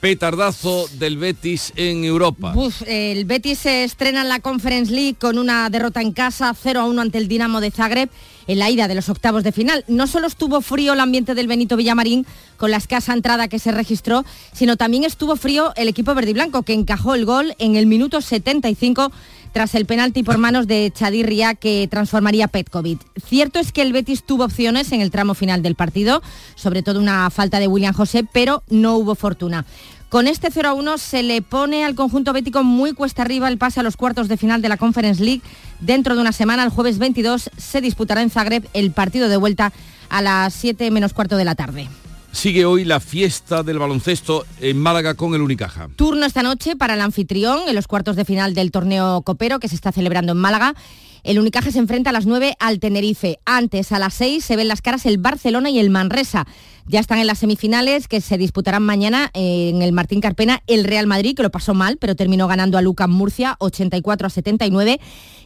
[0.00, 2.52] Petardazo del Betis en Europa.
[2.54, 6.80] Uf, el Betis se estrena en la Conference League con una derrota en casa 0
[6.80, 8.08] a 1 ante el Dinamo de Zagreb
[8.50, 9.84] en la ida de los octavos de final.
[9.86, 13.70] No solo estuvo frío el ambiente del Benito Villamarín con la escasa entrada que se
[13.70, 17.76] registró, sino también estuvo frío el equipo verde y blanco que encajó el gol en
[17.76, 19.12] el minuto 75
[19.52, 23.00] tras el penalti por manos de Chadirria que transformaría Petkovic.
[23.24, 26.20] Cierto es que el Betis tuvo opciones en el tramo final del partido,
[26.56, 29.64] sobre todo una falta de William José, pero no hubo fortuna.
[30.10, 33.58] Con este 0 a 1 se le pone al conjunto bético muy cuesta arriba el
[33.58, 35.40] pase a los cuartos de final de la Conference League.
[35.78, 39.72] Dentro de una semana, el jueves 22, se disputará en Zagreb el partido de vuelta
[40.08, 41.88] a las 7 menos cuarto de la tarde.
[42.32, 45.88] Sigue hoy la fiesta del baloncesto en Málaga con el Unicaja.
[45.94, 49.68] Turno esta noche para el anfitrión en los cuartos de final del torneo copero que
[49.68, 50.74] se está celebrando en Málaga.
[51.22, 53.38] El Unicaja se enfrenta a las 9 al Tenerife.
[53.44, 56.46] Antes, a las 6, se ven las caras el Barcelona y el Manresa.
[56.86, 61.06] Ya están en las semifinales que se disputarán mañana en el Martín Carpena el Real
[61.06, 65.00] Madrid, que lo pasó mal, pero terminó ganando a Lucas Murcia 84 a 79,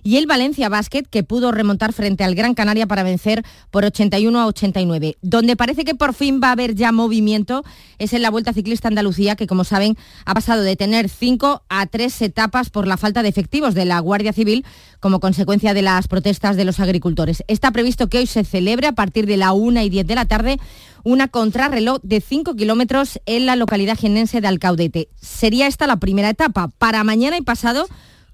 [0.06, 4.38] y el Valencia Basket, que pudo remontar frente al Gran Canaria para vencer por 81
[4.38, 5.16] a 89.
[5.22, 7.64] Donde parece que por fin va a haber ya movimiento
[7.98, 11.86] es en la Vuelta Ciclista Andalucía, que como saben ha pasado de tener 5 a
[11.86, 14.64] 3 etapas por la falta de efectivos de la Guardia Civil
[15.00, 17.42] como consecuencia de las protestas de los agricultores.
[17.48, 20.26] Está previsto que hoy se celebre a partir de la 1 y 10 de la
[20.26, 20.58] tarde
[21.04, 25.08] una contrarreloj de 5 kilómetros en la localidad jienense de Alcaudete.
[25.20, 26.68] Sería esta la primera etapa.
[26.78, 27.86] Para mañana y pasado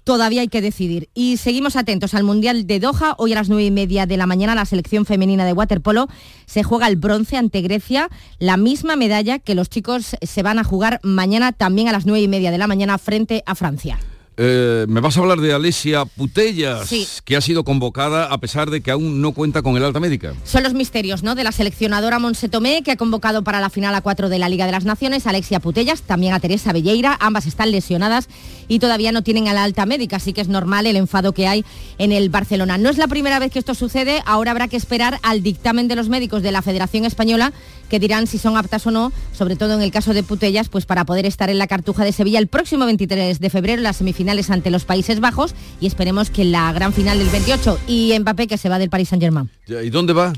[0.03, 1.09] todavía hay que decidir.
[1.13, 3.15] Y seguimos atentos al Mundial de Doha.
[3.17, 6.07] Hoy a las 9 y media de la mañana la selección femenina de waterpolo
[6.45, 10.63] se juega el bronce ante Grecia, la misma medalla que los chicos se van a
[10.63, 13.99] jugar mañana también a las 9 y media de la mañana frente a Francia.
[14.37, 17.05] Eh, me vas a hablar de Alesia Putellas, Sí.
[17.25, 20.33] que ha sido convocada a pesar de que aún no cuenta con el alta médica.
[20.45, 21.35] Son los misterios ¿no?
[21.35, 24.47] de la seleccionadora Monse Tomé, que ha convocado para la final a 4 de la
[24.47, 28.29] Liga de las Naciones, Alexia Putellas, también a Teresa Belleira, ambas están lesionadas
[28.69, 31.47] y todavía no tienen a la alta médica, así que es normal el enfado que
[31.47, 31.65] hay
[31.97, 32.77] en el Barcelona.
[32.77, 35.97] No es la primera vez que esto sucede, ahora habrá que esperar al dictamen de
[35.97, 37.51] los médicos de la Federación Española
[37.91, 40.85] que dirán si son aptas o no, sobre todo en el caso de Putellas, pues
[40.85, 43.97] para poder estar en la Cartuja de Sevilla el próximo 23 de febrero en las
[43.97, 48.47] semifinales ante los Países Bajos y esperemos que la gran final del 28 y Mbappé
[48.47, 49.49] que se va del Paris Saint-Germain.
[49.67, 50.31] ¿Y dónde va?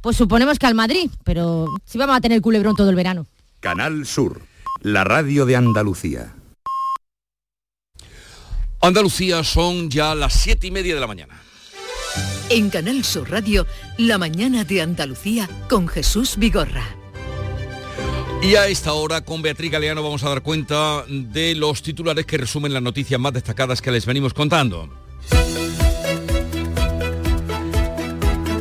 [0.00, 3.26] Pues suponemos que al Madrid, pero sí vamos a tener culebrón todo el verano.
[3.58, 4.42] Canal Sur,
[4.80, 6.32] la radio de Andalucía.
[8.80, 11.42] Andalucía son ya las siete y media de la mañana.
[12.50, 16.84] En Canal Sur Radio, La mañana de Andalucía con Jesús Vigorra.
[18.42, 22.38] Y a esta hora con Beatriz Galeano vamos a dar cuenta de los titulares que
[22.38, 24.88] resumen las noticias más destacadas que les venimos contando.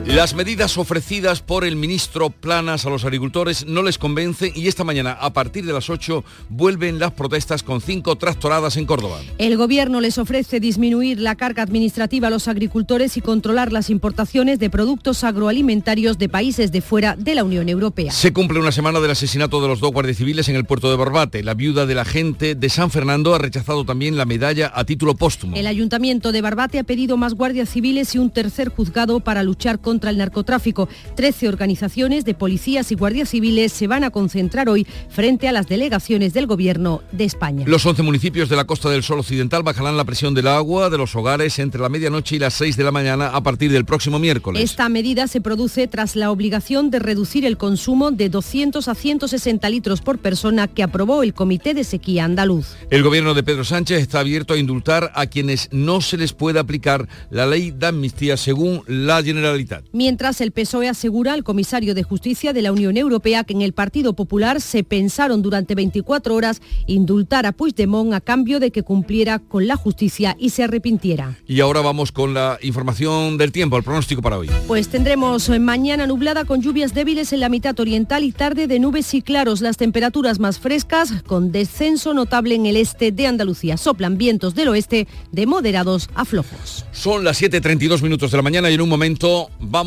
[0.07, 4.85] Las medidas ofrecidas por el ministro Planas a los agricultores no les convencen y esta
[4.85, 9.19] mañana a partir de las 8 vuelven las protestas con cinco tractoradas en Córdoba.
[9.37, 14.59] El gobierno les ofrece disminuir la carga administrativa a los agricultores y controlar las importaciones
[14.59, 18.13] de productos agroalimentarios de países de fuera de la Unión Europea.
[18.13, 20.95] Se cumple una semana del asesinato de los dos guardias civiles en el puerto de
[20.95, 21.43] Barbate.
[21.43, 25.57] La viuda del agente de San Fernando ha rechazado también la medalla a título póstumo.
[25.57, 29.81] El ayuntamiento de Barbate ha pedido más guardias civiles y un tercer juzgado para luchar
[29.81, 30.87] contra el narcotráfico.
[31.15, 35.67] Trece organizaciones de policías y guardias civiles se van a concentrar hoy frente a las
[35.67, 37.65] delegaciones del gobierno de España.
[37.67, 40.97] Los 11 municipios de la Costa del Sol Occidental bajarán la presión del agua de
[40.97, 44.19] los hogares entre la medianoche y las 6 de la mañana a partir del próximo
[44.19, 44.63] miércoles.
[44.63, 49.69] Esta medida se produce tras la obligación de reducir el consumo de 200 a 160
[49.69, 52.75] litros por persona que aprobó el Comité de Sequía Andaluz.
[52.89, 56.61] El gobierno de Pedro Sánchez está abierto a indultar a quienes no se les pueda
[56.61, 59.85] aplicar la ley de amnistía según la Generalitat.
[59.97, 63.73] Mientras el PSOE asegura al comisario de Justicia de la Unión Europea que en el
[63.73, 69.39] Partido Popular se pensaron durante 24 horas indultar a Puigdemont a cambio de que cumpliera
[69.39, 71.39] con la justicia y se arrepintiera.
[71.47, 74.51] Y ahora vamos con la información del tiempo, el pronóstico para hoy.
[74.67, 78.77] Pues tendremos eh, mañana nublada con lluvias débiles en la mitad oriental y tarde de
[78.77, 79.61] nubes y claros.
[79.61, 83.77] Las temperaturas más frescas con descenso notable en el este de Andalucía.
[83.77, 86.85] Soplan vientos del oeste de moderados a flojos.
[86.91, 89.86] Son las 7.32 minutos de la mañana y en un momento vamos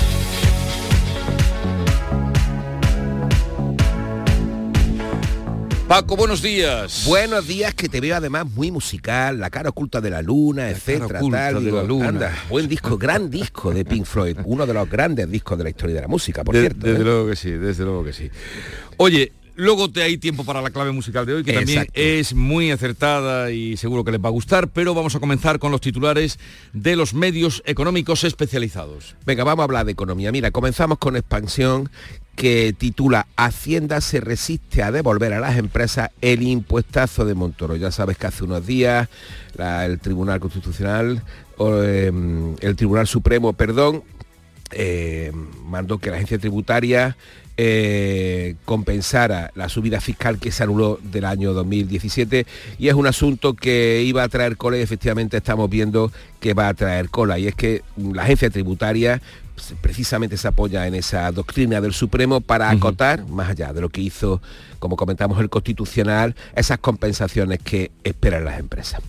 [5.91, 7.03] Paco, buenos días.
[7.05, 11.19] Buenos días, que te veo además muy musical, la cara oculta de la luna, etcétera,
[11.19, 11.55] oculta tal.
[11.55, 12.07] de Digo, la luna.
[12.07, 15.69] anda, buen disco, gran disco de Pink Floyd, uno de los grandes discos de la
[15.69, 16.87] historia de la música, por De- cierto.
[16.87, 17.03] desde ¿eh?
[17.03, 18.29] luego que sí, desde luego que sí.
[18.95, 22.71] Oye, luego te hay tiempo para la clave musical de hoy, que también es muy
[22.71, 26.39] acertada y seguro que les va a gustar, pero vamos a comenzar con los titulares
[26.71, 29.17] de los medios económicos especializados.
[29.25, 30.31] Venga, vamos a hablar de economía.
[30.31, 31.89] Mira, comenzamos con expansión
[32.35, 37.75] que titula Hacienda se resiste a devolver a las empresas el impuestazo de Montoro.
[37.75, 39.09] Ya sabes que hace unos días
[39.57, 41.21] el Tribunal Constitucional,
[41.57, 44.03] o, em, el Tribunal Supremo, perdón,
[44.71, 45.31] eh,
[45.65, 47.17] mandó que la agencia tributaria
[47.57, 52.47] eh, compensara la subida fiscal que se anuló del año 2017
[52.79, 56.69] y es un asunto que iba a traer cola y efectivamente estamos viendo que va
[56.69, 59.21] a traer cola y es que la agencia tributaria
[59.81, 64.01] precisamente se apoya en esa doctrina del Supremo para acotar, más allá de lo que
[64.01, 64.41] hizo,
[64.79, 69.01] como comentamos, el Constitucional, esas compensaciones que esperan las empresas.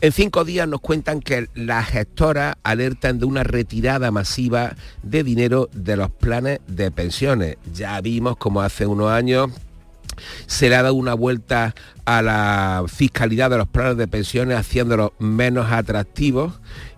[0.00, 5.68] En cinco días nos cuentan que las gestoras alertan de una retirada masiva de dinero
[5.72, 7.56] de los planes de pensiones.
[7.72, 9.50] Ya vimos como hace unos años
[10.46, 15.10] se le ha dado una vuelta a la fiscalidad de los planes de pensiones haciéndolos
[15.18, 16.54] menos atractivos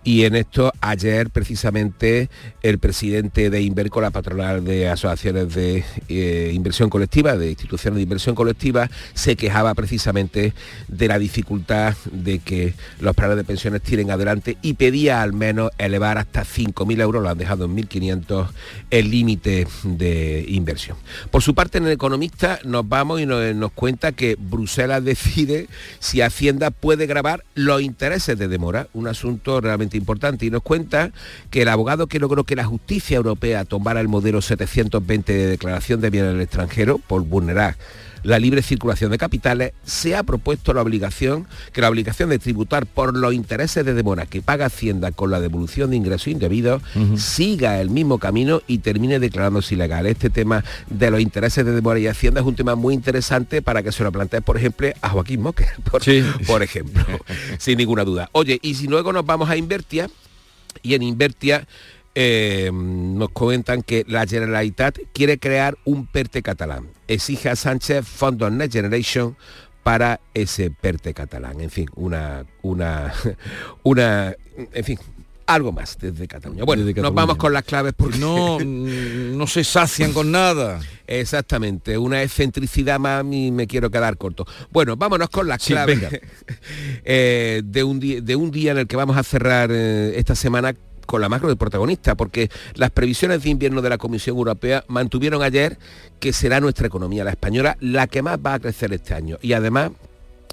[0.08, 2.30] Y en esto ayer precisamente
[2.62, 8.04] el presidente de Inverco, la patronal de asociaciones de eh, inversión colectiva, de instituciones de
[8.04, 10.54] inversión colectiva, se quejaba precisamente
[10.88, 15.72] de la dificultad de que los planes de pensiones tiren adelante y pedía al menos
[15.76, 18.48] elevar hasta 5.000 euros, lo han dejado en 1.500,
[18.90, 20.96] el límite de inversión.
[21.30, 25.68] Por su parte, en el economista nos vamos y nos, nos cuenta que Bruselas decide
[25.98, 30.46] si Hacienda puede grabar los intereses de demora, un asunto realmente importante.
[30.46, 31.10] Y nos cuenta
[31.50, 36.00] que el abogado que logró que la justicia europea tomara el modelo 720 de declaración
[36.00, 37.76] de bienes del extranjero por vulnerar
[38.22, 42.86] la libre circulación de capitales, se ha propuesto la obligación, que la obligación de tributar
[42.86, 46.82] por los intereses de demora que paga Hacienda con la devolución de ingresos indebidos
[47.16, 50.06] siga el mismo camino y termine declarándose ilegal.
[50.06, 53.82] Este tema de los intereses de demora y Hacienda es un tema muy interesante para
[53.82, 56.02] que se lo plantee, por ejemplo, a Joaquín Moquer, por,
[56.46, 57.04] por ejemplo,
[57.58, 58.28] sin ninguna duda.
[58.32, 60.08] Oye, y si luego nos vamos a Invertia,
[60.82, 61.66] y en Invertia
[62.20, 66.88] eh, nos comentan que la Generalitat quiere crear un PERTE catalán.
[67.06, 69.36] Exige a Sánchez fondos Next Generation
[69.84, 71.60] para ese PERTE catalán.
[71.60, 73.14] En fin, una, una,
[73.84, 74.34] una,
[74.72, 74.98] en fin,
[75.46, 76.64] algo más desde Cataluña.
[76.64, 80.80] Bueno, Desde nos vamos con las claves porque No, no se sacian con nada.
[81.06, 84.44] Exactamente, una excentricidad más y me quiero quedar corto.
[84.72, 86.00] Bueno, vámonos con las Sí, claves
[87.04, 90.34] eh, de, un día, de un día en el que vamos a cerrar eh, esta
[90.34, 90.74] semana
[91.08, 95.42] con la macro del protagonista, porque las previsiones de invierno de la Comisión Europea mantuvieron
[95.42, 95.78] ayer
[96.20, 99.38] que será nuestra economía, la española, la que más va a crecer este año.
[99.40, 99.92] Y además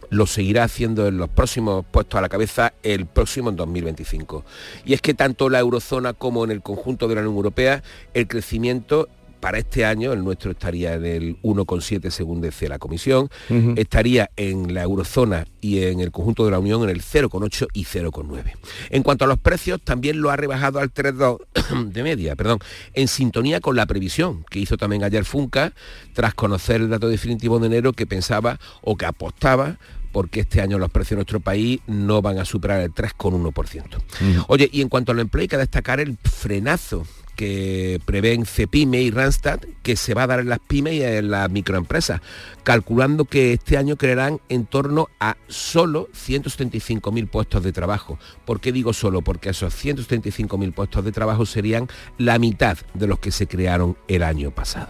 [0.10, 4.46] lo seguirá haciendo en los próximos puestos a la cabeza el próximo en 2025.
[4.86, 7.84] Y es que tanto la eurozona como en el conjunto de la Unión Europea,
[8.14, 9.10] el crecimiento
[9.46, 13.30] para este año, el nuestro estaría en el 1,7 según dice la Comisión,
[13.76, 17.84] estaría en la eurozona y en el conjunto de la Unión en el 0,8 y
[17.84, 18.54] 0,9.
[18.90, 22.58] En cuanto a los precios, también lo ha rebajado al 3,2 de media, perdón,
[22.96, 25.74] en sintonía con la previsión que hizo también ayer Funca,
[26.14, 29.78] tras conocer el dato definitivo de enero que pensaba o que apostaba
[30.12, 34.46] porque este año los precios en nuestro país no van a superar el 3,1%.
[34.48, 37.06] Oye, y en cuanto al empleo hay que destacar el frenazo
[37.36, 41.30] que prevén Cepime y Randstad que se va a dar en las pymes y en
[41.30, 42.22] las microempresas,
[42.64, 48.18] calculando que este año crearán en torno a solo 175.000 puestos de trabajo.
[48.46, 49.22] ¿Por qué digo solo?
[49.22, 54.24] Porque esos 175.000 puestos de trabajo serían la mitad de los que se crearon el
[54.24, 54.90] año pasado.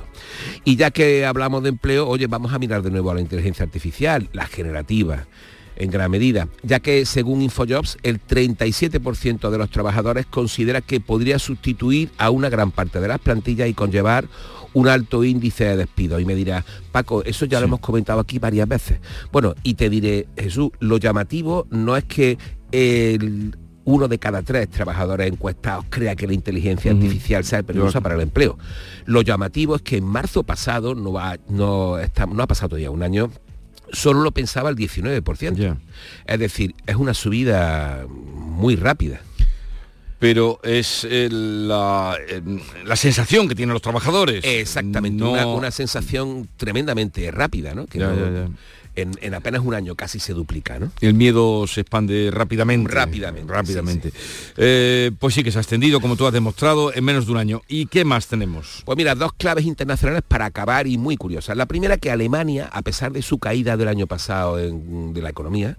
[0.63, 3.65] Y ya que hablamos de empleo, oye, vamos a mirar de nuevo a la inteligencia
[3.65, 5.27] artificial, la generativa
[5.77, 11.39] en gran medida, ya que según Infojobs el 37% de los trabajadores considera que podría
[11.39, 14.25] sustituir a una gran parte de las plantillas y conllevar
[14.73, 16.19] un alto índice de despido.
[16.19, 18.99] Y me dirá, Paco, eso ya lo hemos comentado aquí varias veces.
[19.31, 22.37] Bueno, y te diré, Jesús, lo llamativo no es que
[22.71, 23.55] el
[23.87, 28.21] uno de cada tres trabajadores encuestados crea que la inteligencia artificial sea peligrosa para el
[28.21, 28.57] empleo.
[29.05, 32.89] Lo llamativo es que en marzo pasado, no, va, no, está- no ha pasado todavía
[32.89, 33.29] un año,
[33.91, 35.77] solo lo pensaba el 19%.
[36.25, 39.21] Es decir, es una subida muy rápida.
[40.19, 42.41] Pero es eh, la, eh,
[42.85, 44.43] la sensación que tienen los trabajadores.
[44.45, 47.85] Exactamente, No- una, una sensación tremendamente rápida, ¿no?
[47.85, 48.49] Que Ya, no- ya, ya.
[48.97, 50.89] En, en apenas un año casi se duplica, ¿no?
[51.01, 52.89] El miedo se expande rápidamente.
[52.89, 54.13] Rápidamente, Rápidamente.
[54.55, 57.37] Eh, pues sí que se ha extendido, como tú has demostrado, en menos de un
[57.37, 57.61] año.
[57.67, 58.83] ¿Y qué más tenemos?
[58.85, 61.57] Pues mira, dos claves internacionales para acabar y muy curiosas.
[61.57, 65.29] La primera que Alemania, a pesar de su caída del año pasado en- de la
[65.31, 65.75] economía,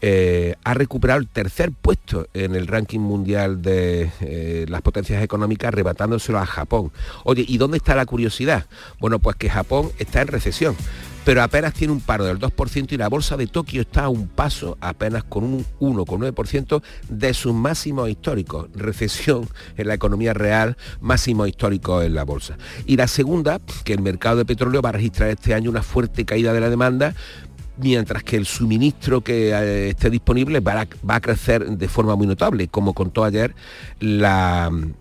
[0.00, 5.68] eh, ha recuperado el tercer puesto en el ranking mundial de eh, las potencias económicas,
[5.68, 6.92] arrebatándoselo a Japón.
[7.24, 8.66] Oye, ¿y dónde está la curiosidad?
[8.98, 10.76] Bueno, pues que Japón está en recesión,
[11.24, 14.26] pero apenas tiene un paro del 2% y la bolsa de Tokio está a un
[14.26, 18.68] paso, apenas con un 1,9% de sus máximos históricos.
[18.74, 22.56] Recesión en la economía real, máximos históricos en la bolsa.
[22.86, 26.24] Y la segunda, que el mercado de petróleo va a registrar este año una fuerte
[26.24, 27.14] caída de la demanda,
[27.80, 32.16] mientras que el suministro que eh, esté disponible va a, va a crecer de forma
[32.16, 33.54] muy notable, como contó ayer
[33.98, 34.92] la mm,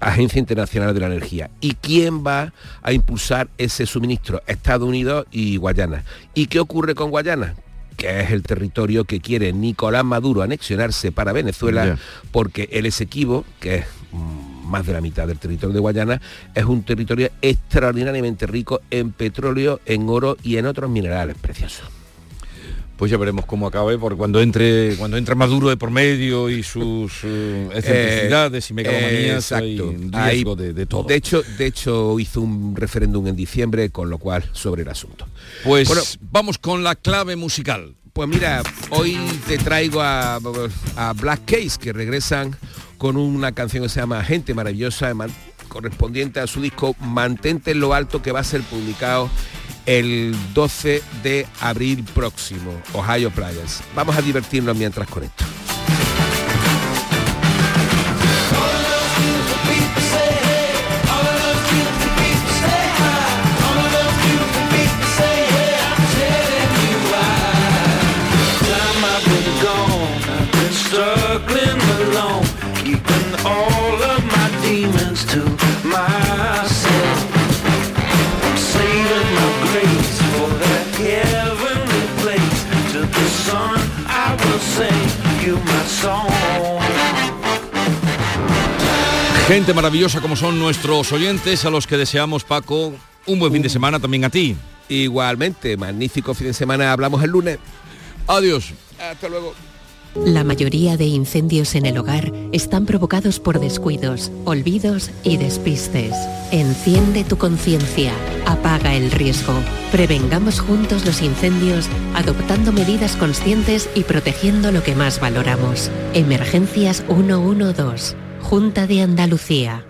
[0.00, 1.50] Agencia Internacional de la Energía.
[1.60, 2.52] ¿Y quién va
[2.82, 4.42] a impulsar ese suministro?
[4.46, 6.04] Estados Unidos y Guayana.
[6.34, 7.54] ¿Y qué ocurre con Guayana?
[7.96, 11.98] que es el territorio que quiere Nicolás Maduro anexionarse para Venezuela,
[12.32, 16.22] porque el Esequibo, que es mm, más de la mitad del territorio de Guayana,
[16.54, 21.99] es un territorio extraordinariamente rico en petróleo, en oro y en otros minerales preciosos.
[23.00, 26.62] Pues ya veremos cómo acabe, porque cuando entre, cuando entra Maduro de por medio y
[26.62, 30.18] sus eh, excentricidades y megalomanías, hay exacto.
[30.28, 31.04] riesgo Hay- de, de todo.
[31.04, 35.26] De hecho, de hecho hizo un referéndum en diciembre, con lo cual sobre el asunto.
[35.64, 37.94] Pues Bueno, vamos con la clave musical.
[38.12, 39.16] Pues mira, hoy
[39.48, 40.38] te traigo a,
[40.96, 42.54] a Black Case, que regresan
[42.98, 45.14] con una canción que se llama Gente Maravillosa,
[45.68, 49.30] correspondiente a su disco Mantente en lo alto, que va a ser publicado
[49.90, 53.82] el 12 de abril próximo, Ohio Players.
[53.96, 55.44] Vamos a divertirnos mientras con esto.
[89.50, 92.94] Gente maravillosa como son nuestros oyentes, a los que deseamos, Paco,
[93.26, 94.56] un buen fin de semana también a ti.
[94.88, 97.58] Igualmente, magnífico fin de semana, hablamos el lunes.
[98.28, 98.72] Adiós.
[99.00, 99.52] Hasta luego.
[100.14, 106.14] La mayoría de incendios en el hogar están provocados por descuidos, olvidos y despistes.
[106.52, 108.12] Enciende tu conciencia,
[108.46, 109.54] apaga el riesgo.
[109.90, 115.90] Prevengamos juntos los incendios adoptando medidas conscientes y protegiendo lo que más valoramos.
[116.14, 118.29] Emergencias 112.
[118.42, 119.86] Junta de Andalucía.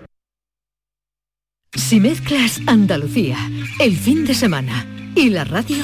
[1.73, 3.37] Si mezclas Andalucía,
[3.79, 4.85] el fin de semana
[5.15, 5.83] y la radio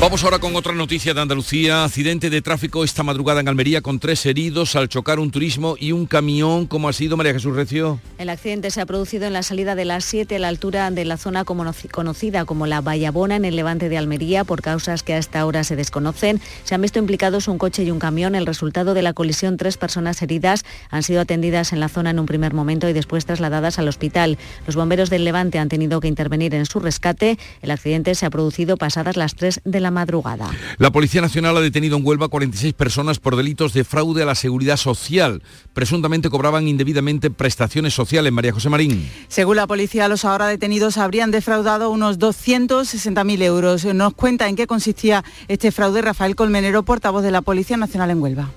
[0.00, 1.82] Vamos ahora con otra noticia de Andalucía.
[1.82, 5.90] Accidente de tráfico esta madrugada en Almería con tres heridos al chocar un turismo y
[5.90, 6.68] un camión.
[6.68, 7.98] ¿Cómo ha sido María Jesús Recio?
[8.16, 11.04] El accidente se ha producido en la salida de las 7 a la altura de
[11.04, 15.18] la zona conocida como la Vallabona en el levante de Almería por causas que a
[15.18, 16.40] esta hora se desconocen.
[16.62, 18.36] Se han visto implicados un coche y un camión.
[18.36, 22.20] El resultado de la colisión, tres personas heridas han sido atendidas en la zona en
[22.20, 24.38] un primer momento y después trasladadas al hospital.
[24.64, 27.36] Los bomberos del levante han tenido que intervenir en su rescate.
[27.62, 30.50] El accidente se ha producido pasadas las 3 de la madrugada.
[30.78, 34.34] La Policía Nacional ha detenido en Huelva 46 personas por delitos de fraude a la
[34.34, 35.42] seguridad social.
[35.72, 38.32] Presuntamente cobraban indebidamente prestaciones sociales.
[38.32, 39.08] María José Marín.
[39.28, 43.84] Según la policía, los ahora detenidos habrían defraudado unos 260.000 euros.
[43.84, 48.22] Nos cuenta en qué consistía este fraude Rafael Colmenero, portavoz de la Policía Nacional en
[48.22, 48.50] Huelva.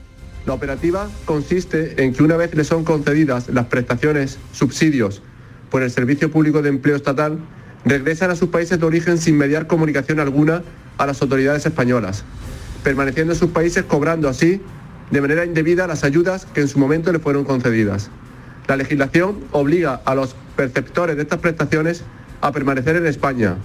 [0.45, 5.21] La operativa consiste en que una vez le son concedidas las prestaciones, subsidios
[5.69, 7.39] por el Servicio Público de Empleo Estatal,
[7.85, 10.63] regresan a sus países de origen sin mediar comunicación alguna
[10.97, 12.23] a las autoridades españolas,
[12.83, 14.61] permaneciendo en sus países cobrando así
[15.11, 18.09] de manera indebida las ayudas que en su momento le fueron concedidas.
[18.67, 22.03] La legislación obliga a los perceptores de estas prestaciones
[22.39, 23.57] a permanecer en España,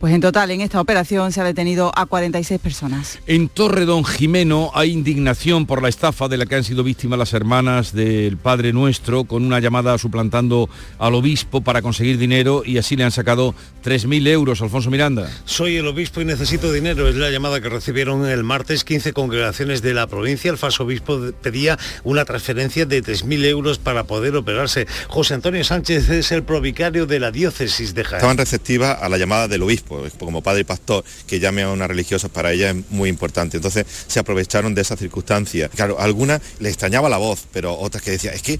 [0.00, 3.18] pues en total en esta operación se ha detenido a 46 personas.
[3.26, 7.18] En Torre Don Jimeno hay indignación por la estafa de la que han sido víctimas
[7.18, 12.78] las hermanas del Padre Nuestro con una llamada suplantando al obispo para conseguir dinero y
[12.78, 14.62] así le han sacado 3.000 euros.
[14.62, 15.30] Alfonso Miranda.
[15.44, 17.06] Soy el obispo y necesito dinero.
[17.06, 20.50] Es la llamada que recibieron el martes 15 congregaciones de la provincia.
[20.50, 24.86] El falso obispo pedía una transferencia de 3.000 euros para poder operarse.
[25.08, 28.16] José Antonio Sánchez es el provicario de la diócesis de Jaén.
[28.16, 31.86] Estaban receptivas a la llamada del obispo como padre y pastor, que llame a una
[31.86, 33.56] religiosa para ella es muy importante.
[33.56, 35.68] Entonces se aprovecharon de esa circunstancia.
[35.68, 38.58] Claro, algunas le extrañaba la voz, pero otras que decía, es que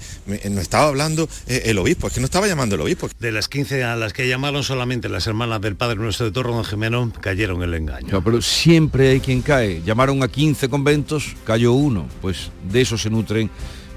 [0.51, 3.09] no estaba hablando eh, el obispo, es que no estaba llamando el obispo.
[3.19, 6.51] De las 15 a las que llamaron solamente las hermanas del Padre Nuestro de Torre
[6.53, 8.23] Don Jimeno, cayeron en el engaño.
[8.23, 9.83] pero siempre hay quien cae.
[9.85, 12.09] Llamaron a 15 conventos, cayó uno.
[12.21, 13.51] Pues de eso se nutren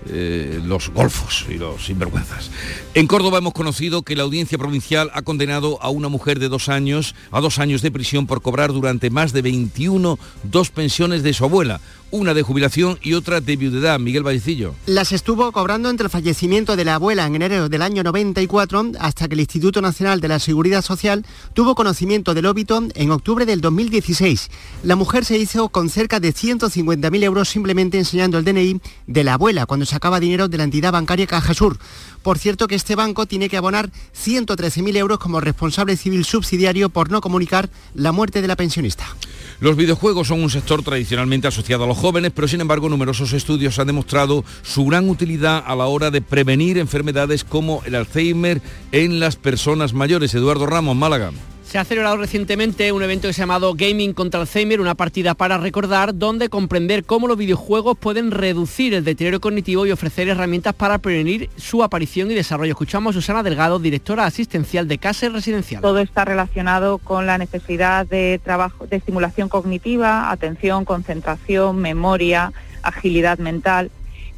[0.10, 2.51] eh, los golfos y los sinvergüenzas.
[2.93, 6.70] En Córdoba hemos conocido que la audiencia provincial ha condenado a una mujer de dos
[6.70, 11.34] años a dos años de prisión por cobrar durante más de 21 dos pensiones de
[11.34, 11.80] su abuela
[12.14, 13.99] una de jubilación y otra de viudedad.
[13.99, 14.76] Miguel Vallecillo.
[14.86, 19.28] Las estuvo cobrando entre el fallecimiento de la abuela en enero del año 94 hasta
[19.28, 23.61] que el Instituto Nacional de la Seguridad Social tuvo conocimiento del óbito en octubre del
[23.61, 24.51] 2016.
[24.84, 29.34] La mujer se hizo con cerca de 150.000 euros simplemente enseñando el DNI de la
[29.34, 31.80] abuela cuando sacaba dinero de la entidad bancaria Cajasur.
[32.22, 37.09] Por cierto que este banco tiene que abonar 113.000 euros como responsable civil subsidiario por
[37.09, 39.07] no comunicar la muerte de la pensionista.
[39.64, 43.80] Los videojuegos son un sector tradicionalmente asociado a los jóvenes, pero sin embargo numerosos estudios
[43.80, 48.61] han demostrado su gran utilidad a la hora de prevenir enfermedades como el Alzheimer
[48.91, 50.36] en las personas mayores.
[50.36, 51.32] Eduardo Ramos, Málaga.
[51.74, 55.34] Se ha celebrado recientemente un evento que se ha llamado Gaming contra Alzheimer, una partida
[55.34, 60.76] para recordar, donde comprender cómo los videojuegos pueden reducir el deterioro cognitivo y ofrecer herramientas
[60.76, 62.74] para prevenir su aparición y desarrollo.
[62.74, 65.82] Escuchamos a Susana Delgado, directora asistencial de Casa Residencial.
[65.82, 72.54] Todo está relacionado con la necesidad de trabajo, de estimulación cognitiva, atención, concentración, memoria,
[72.84, 73.90] agilidad mental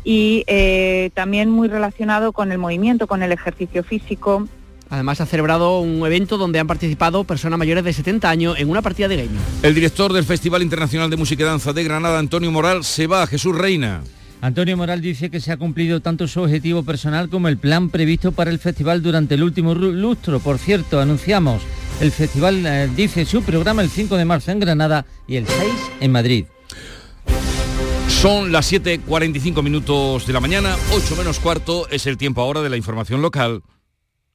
[0.06, 4.48] y eh, también muy relacionado con el movimiento, con el ejercicio físico,
[4.90, 8.82] Además ha celebrado un evento donde han participado personas mayores de 70 años en una
[8.82, 9.40] partida de gaming.
[9.64, 13.24] El director del Festival Internacional de Música y Danza de Granada, Antonio Moral, se va
[13.24, 14.04] a Jesús Reina.
[14.42, 18.32] Antonio Moral dice que se ha cumplido tanto su objetivo personal como el plan previsto
[18.32, 20.40] para el festival durante el último lustro.
[20.40, 21.64] Por cierto, anunciamos,
[22.00, 25.74] el festival eh, dice su programa el 5 de marzo en Granada y el 6
[26.02, 26.46] en Madrid.
[28.08, 32.70] Son las 7.45 minutos de la mañana, 8 menos cuarto es el tiempo ahora de
[32.70, 33.64] la información local.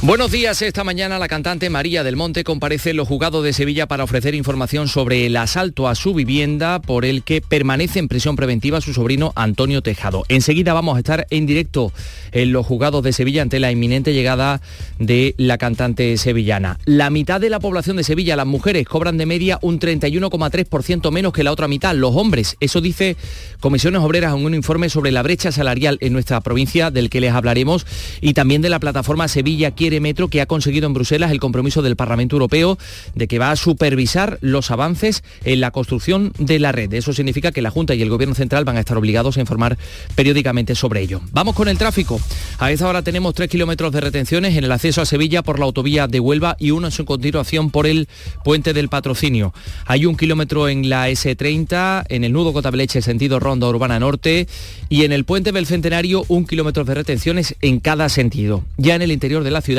[0.00, 0.62] Buenos días.
[0.62, 4.36] Esta mañana la cantante María del Monte comparece en los juzgados de Sevilla para ofrecer
[4.36, 8.94] información sobre el asalto a su vivienda por el que permanece en prisión preventiva su
[8.94, 10.24] sobrino Antonio Tejado.
[10.28, 11.92] Enseguida vamos a estar en directo
[12.30, 14.60] en los juzgados de Sevilla ante la inminente llegada
[15.00, 16.78] de la cantante sevillana.
[16.84, 21.32] La mitad de la población de Sevilla, las mujeres, cobran de media un 31,3% menos
[21.32, 22.56] que la otra mitad, los hombres.
[22.60, 23.16] Eso dice
[23.58, 27.32] Comisiones Obreras en un informe sobre la brecha salarial en nuestra provincia del que les
[27.32, 27.84] hablaremos
[28.20, 31.96] y también de la plataforma Sevilla Metro que ha conseguido en Bruselas el compromiso del
[31.96, 32.78] Parlamento Europeo
[33.14, 36.92] de que va a supervisar los avances en la construcción de la red.
[36.92, 39.78] Eso significa que la Junta y el Gobierno Central van a estar obligados a informar
[40.14, 41.20] periódicamente sobre ello.
[41.32, 42.20] Vamos con el tráfico.
[42.58, 45.64] A esta hora tenemos tres kilómetros de retenciones en el acceso a Sevilla por la
[45.64, 48.08] autovía de Huelva y uno en su continuación por el
[48.44, 49.54] puente del patrocinio.
[49.86, 54.48] Hay un kilómetro en la S30, en el nudo Cotableche sentido Ronda Urbana Norte
[54.88, 58.64] y en el puente del Centenario un kilómetro de retenciones en cada sentido.
[58.76, 59.77] Ya en el interior de la ciudad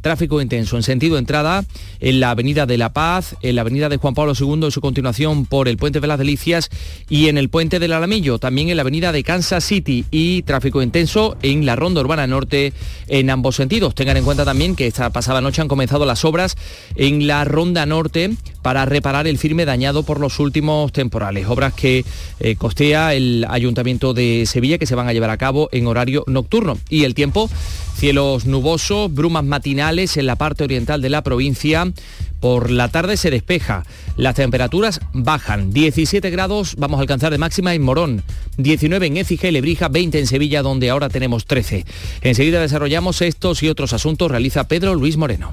[0.00, 1.64] Tráfico intenso en sentido entrada
[2.00, 4.80] en la Avenida de la Paz, en la Avenida de Juan Pablo II y su
[4.80, 6.70] continuación por el Puente de las Delicias
[7.08, 10.82] y en el Puente del Alamillo, también en la Avenida de Kansas City y tráfico
[10.82, 12.72] intenso en la Ronda Urbana Norte
[13.08, 13.94] en ambos sentidos.
[13.94, 16.56] Tengan en cuenta también que esta pasada noche han comenzado las obras
[16.96, 21.46] en la Ronda Norte para reparar el firme dañado por los últimos temporales.
[21.48, 22.04] Obras que
[22.40, 26.24] eh, costea el Ayuntamiento de Sevilla que se van a llevar a cabo en horario
[26.26, 26.78] nocturno.
[26.88, 27.50] Y el tiempo,
[27.96, 31.90] cielos nubosos, brumas matinales en la parte oriental de la provincia.
[32.40, 33.84] Por la tarde se despeja,
[34.16, 38.22] las temperaturas bajan, 17 grados vamos a alcanzar de máxima en Morón,
[38.56, 41.84] 19 en Écija y Lebrija, 20 en Sevilla donde ahora tenemos 13.
[42.22, 45.52] Enseguida desarrollamos estos y otros asuntos, realiza Pedro Luis Moreno.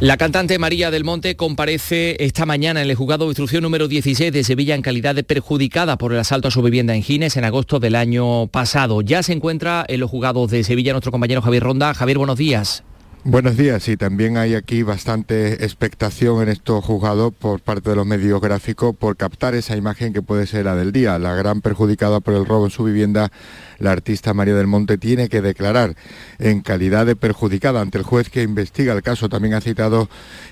[0.00, 4.32] La cantante María del Monte comparece esta mañana en el juzgado de instrucción número 16
[4.32, 7.44] de Sevilla en calidad de perjudicada por el asalto a su vivienda en Gines en
[7.44, 9.02] agosto del año pasado.
[9.02, 11.94] Ya se encuentra en los juzgados de Sevilla nuestro compañero Javier Ronda.
[11.94, 12.84] Javier, buenos días.
[13.24, 18.06] Buenos días y también hay aquí bastante expectación en estos juzgados por parte de los
[18.06, 21.18] medios gráficos por captar esa imagen que puede ser la del día.
[21.18, 23.32] La gran perjudicada por el robo en su vivienda
[23.78, 25.96] la artista María del Monte tiene que declarar
[26.38, 29.28] en calidad de perjudicada ante el juez que investiga el caso.
[29.28, 30.08] También ha citado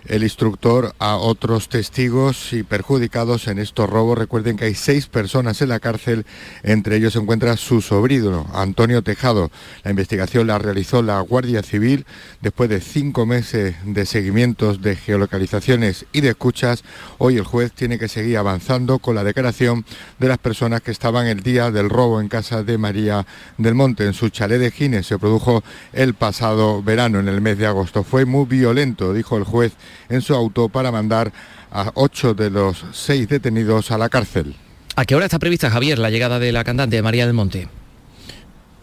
[0.07, 4.19] el instructor a otros testigos y perjudicados en estos robos.
[4.19, 6.27] Recuerden que hay seis personas en la cárcel,
[6.63, 9.51] entre ellos se encuentra su sobrino, Antonio Tejado.
[9.85, 12.07] La investigación la realizó la Guardia Civil
[12.41, 16.85] después de cinco meses de seguimientos de geolocalizaciones y de escuchas.
[17.19, 19.85] Hoy el juez tiene que seguir avanzando con la declaración
[20.19, 23.16] de las personas que estaban el día del robo en casa de María
[23.57, 25.63] del Monte, en su chalet de Gines, se produjo
[25.93, 28.03] el pasado verano, en el mes de agosto.
[28.03, 29.73] Fue muy violento, dijo el juez
[30.09, 31.33] en su auto, para mandar
[31.71, 34.57] a ocho de los seis detenidos a la cárcel.
[34.97, 37.69] ¿A qué hora está prevista, Javier, la llegada de la cantante María del Monte?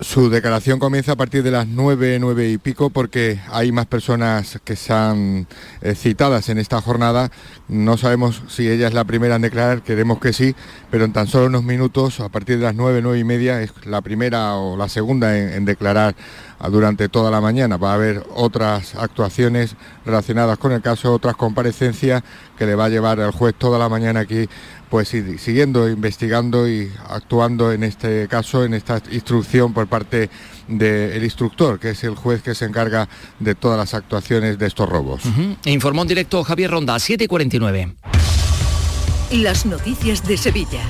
[0.04, 4.60] Su declaración comienza a partir de las nueve, nueve y pico, porque hay más personas
[4.66, 5.48] que están
[5.82, 7.32] eh, citadas en esta jornada.
[7.70, 10.56] No sabemos si ella es la primera en declarar, queremos que sí,
[10.92, 13.72] pero en tan solo unos minutos, a partir de las nueve, nueve y media, es
[13.86, 16.16] la primera o la segunda en, declarar
[16.70, 17.78] durante toda la mañana.
[17.78, 22.24] Va a haber otras actuaciones relacionadas con el caso, otras comparecencias
[22.58, 24.50] que le va a llevar al juez toda la mañana aquí
[24.94, 30.30] pues siguiendo investigando y actuando en este caso, en esta instrucción por parte
[30.68, 34.88] del instructor, que es el juez que se encarga de todas las actuaciones de estos
[34.88, 35.24] robos.
[35.66, 37.96] Informó en directo Javier Ronda, 7 y 49.
[39.32, 40.84] Las noticias de Sevilla.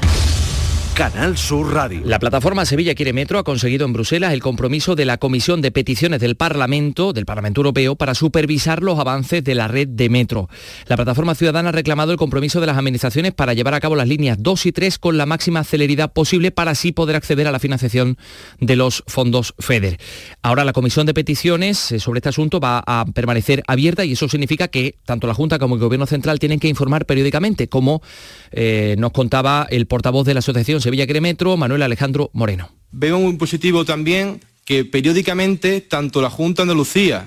[0.96, 2.02] Canal Sur Radio.
[2.06, 5.72] La plataforma Sevilla Quiere Metro ha conseguido en Bruselas el compromiso de la Comisión de
[5.72, 10.50] Peticiones del Parlamento, del Parlamento Europeo, para supervisar los avances de la red de metro.
[10.86, 14.08] La plataforma ciudadana ha reclamado el compromiso de las administraciones para llevar a cabo las
[14.08, 17.60] líneas 2 y 3 con la máxima celeridad posible para así poder acceder a la
[17.60, 18.18] financiación
[18.60, 19.98] de los fondos FEDER.
[20.44, 24.30] Ahora la Comisión de Peticiones eh, sobre este asunto va a permanecer abierta y eso
[24.30, 28.04] significa que tanto la Junta como el Gobierno Central tienen que informar periódicamente, como
[28.52, 32.70] eh, nos contaba el portavoz de la Asociación Sevilla Cremetro, Manuel Alejandro Moreno.
[32.92, 37.26] Veo muy positivo también que periódicamente tanto la Junta de Andalucía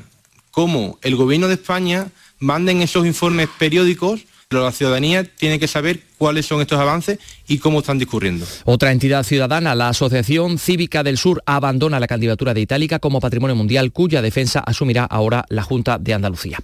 [0.50, 6.02] como el Gobierno de España manden esos informes periódicos, pero la ciudadanía tiene que saber
[6.18, 8.46] cuáles son estos avances y cómo están discurriendo.
[8.64, 13.56] Otra entidad ciudadana, la Asociación Cívica del Sur, abandona la candidatura de Itálica como patrimonio
[13.56, 16.58] mundial, cuya defensa asumirá ahora la Junta de Andalucía.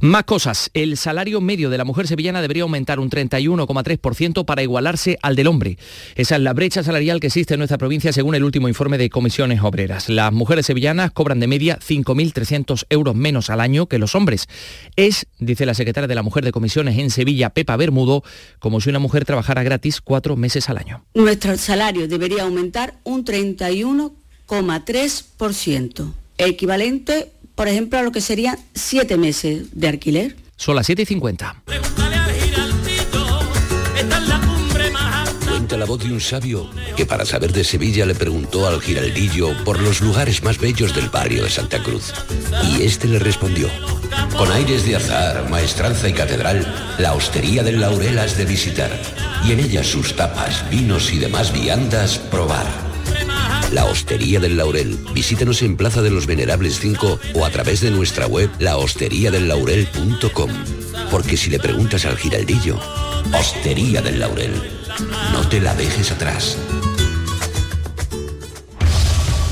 [0.00, 0.70] Más cosas.
[0.74, 5.46] El salario medio de la mujer sevillana debería aumentar un 31,3% para igualarse al del
[5.46, 5.78] hombre.
[6.14, 9.10] Esa es la brecha salarial que existe en nuestra provincia según el último informe de
[9.10, 10.08] comisiones obreras.
[10.08, 14.48] Las mujeres sevillanas cobran de media 5.300 euros menos al año que los hombres.
[14.96, 18.22] Es, dice la secretaria de la Mujer de Comisiones en Sevilla, Pepa Bermudo,
[18.58, 21.04] como si una mujer trabajara gratis cuatro meses al año.
[21.14, 29.68] Nuestro salario debería aumentar un 31,3%, equivalente, por ejemplo, a lo que serían siete meses
[29.72, 30.36] de alquiler.
[30.56, 31.62] Son las 7 y 50.
[35.48, 39.52] Cuenta la voz de un sabio que para saber de Sevilla le preguntó al giraldillo
[39.64, 42.12] por los lugares más bellos del barrio de Santa Cruz.
[42.62, 43.68] Y este le respondió,
[44.36, 46.66] con aires de azar, maestranza y catedral,
[46.98, 48.90] la hostería del Laurel has de visitar
[49.44, 52.66] y en ella sus tapas, vinos y demás viandas probar.
[53.72, 54.96] La Hostería del Laurel.
[55.12, 60.50] Visítenos en Plaza de los Venerables 5 o a través de nuestra web lahosteriadellaurel.com.
[61.10, 62.78] Porque si le preguntas al giraldillo,
[63.38, 64.52] Hostería del Laurel,
[65.32, 66.56] no te la dejes atrás.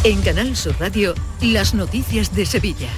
[0.04, 2.90] En Canal Sur Radio, las noticias de Sevilla.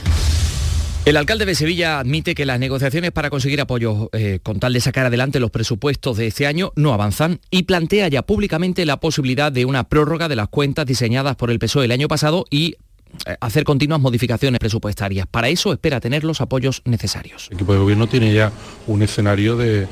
[1.06, 4.80] El alcalde de Sevilla admite que las negociaciones para conseguir apoyo eh, con tal de
[4.80, 9.52] sacar adelante los presupuestos de este año no avanzan y plantea ya públicamente la posibilidad
[9.52, 12.74] de una prórroga de las cuentas diseñadas por el PSOE el año pasado y
[13.24, 15.28] eh, hacer continuas modificaciones presupuestarias.
[15.28, 17.46] Para eso espera tener los apoyos necesarios.
[17.50, 18.50] El equipo de gobierno tiene ya
[18.88, 19.86] un escenario de,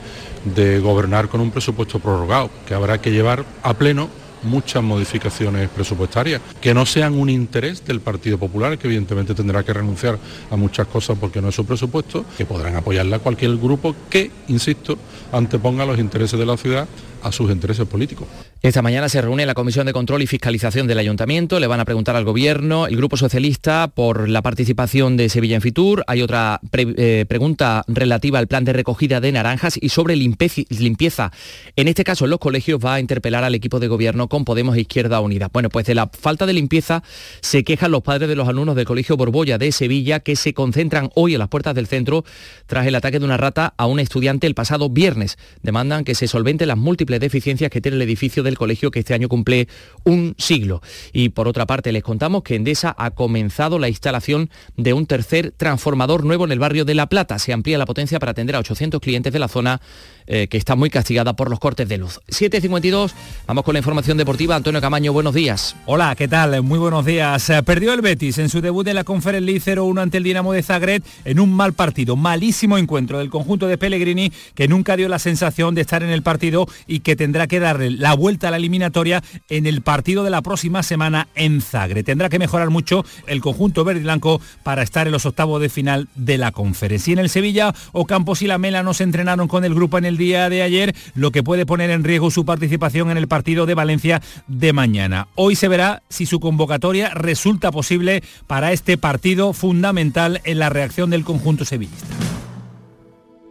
[0.56, 4.10] de gobernar con un presupuesto prorrogado, que habrá que llevar a pleno
[4.44, 9.72] muchas modificaciones presupuestarias, que no sean un interés del Partido Popular, que evidentemente tendrá que
[9.72, 10.18] renunciar
[10.50, 14.98] a muchas cosas porque no es su presupuesto, que podrán apoyarla cualquier grupo que, insisto,
[15.32, 16.86] anteponga los intereses de la ciudad
[17.24, 18.28] a sus intereses políticos.
[18.62, 21.58] Esta mañana se reúne la Comisión de Control y Fiscalización del Ayuntamiento.
[21.58, 25.62] Le van a preguntar al Gobierno, el Grupo Socialista, por la participación de Sevilla en
[25.62, 26.04] Fitur.
[26.06, 31.32] Hay otra eh, pregunta relativa al plan de recogida de naranjas y sobre limpieza.
[31.76, 34.76] En este caso, en los colegios va a interpelar al equipo de Gobierno con Podemos
[34.76, 35.50] e Izquierda Unida.
[35.52, 37.02] Bueno, pues de la falta de limpieza
[37.40, 41.10] se quejan los padres de los alumnos del Colegio Borbolla de Sevilla que se concentran
[41.14, 42.24] hoy en las puertas del centro
[42.66, 45.38] tras el ataque de una rata a un estudiante el pasado viernes.
[45.62, 49.14] Demandan que se solventen las múltiples deficiencias que tiene el edificio del colegio que este
[49.14, 49.68] año cumple
[50.04, 50.82] un siglo.
[51.12, 55.52] Y por otra parte, les contamos que Endesa ha comenzado la instalación de un tercer
[55.56, 57.38] transformador nuevo en el barrio de La Plata.
[57.38, 59.80] Se amplía la potencia para atender a 800 clientes de la zona
[60.26, 62.20] eh, que está muy castigada por los cortes de luz.
[62.28, 63.12] 7.52,
[63.46, 64.56] vamos con la información deportiva.
[64.56, 65.76] Antonio Camaño, buenos días.
[65.84, 66.62] Hola, ¿qué tal?
[66.62, 67.50] Muy buenos días.
[67.50, 70.52] Eh, perdió el Betis en su debut en la Conference League 0-1 ante el Dinamo
[70.52, 75.08] de Zagreb en un mal partido, malísimo encuentro del conjunto de Pellegrini que nunca dio
[75.08, 78.50] la sensación de estar en el partido y que tendrá que darle la vuelta a
[78.50, 82.04] la eliminatoria en el partido de la próxima semana en Zagreb.
[82.04, 85.68] Tendrá que mejorar mucho el conjunto verde y blanco para estar en los octavos de
[85.68, 87.08] final de la Conference.
[87.08, 90.16] Y en el Sevilla, Ocampos y Lamela no se entrenaron con el grupo en el
[90.16, 93.74] día de ayer, lo que puede poner en riesgo su participación en el partido de
[93.74, 95.28] Valencia de mañana.
[95.34, 101.10] Hoy se verá si su convocatoria resulta posible para este partido fundamental en la reacción
[101.10, 102.06] del conjunto sevillista.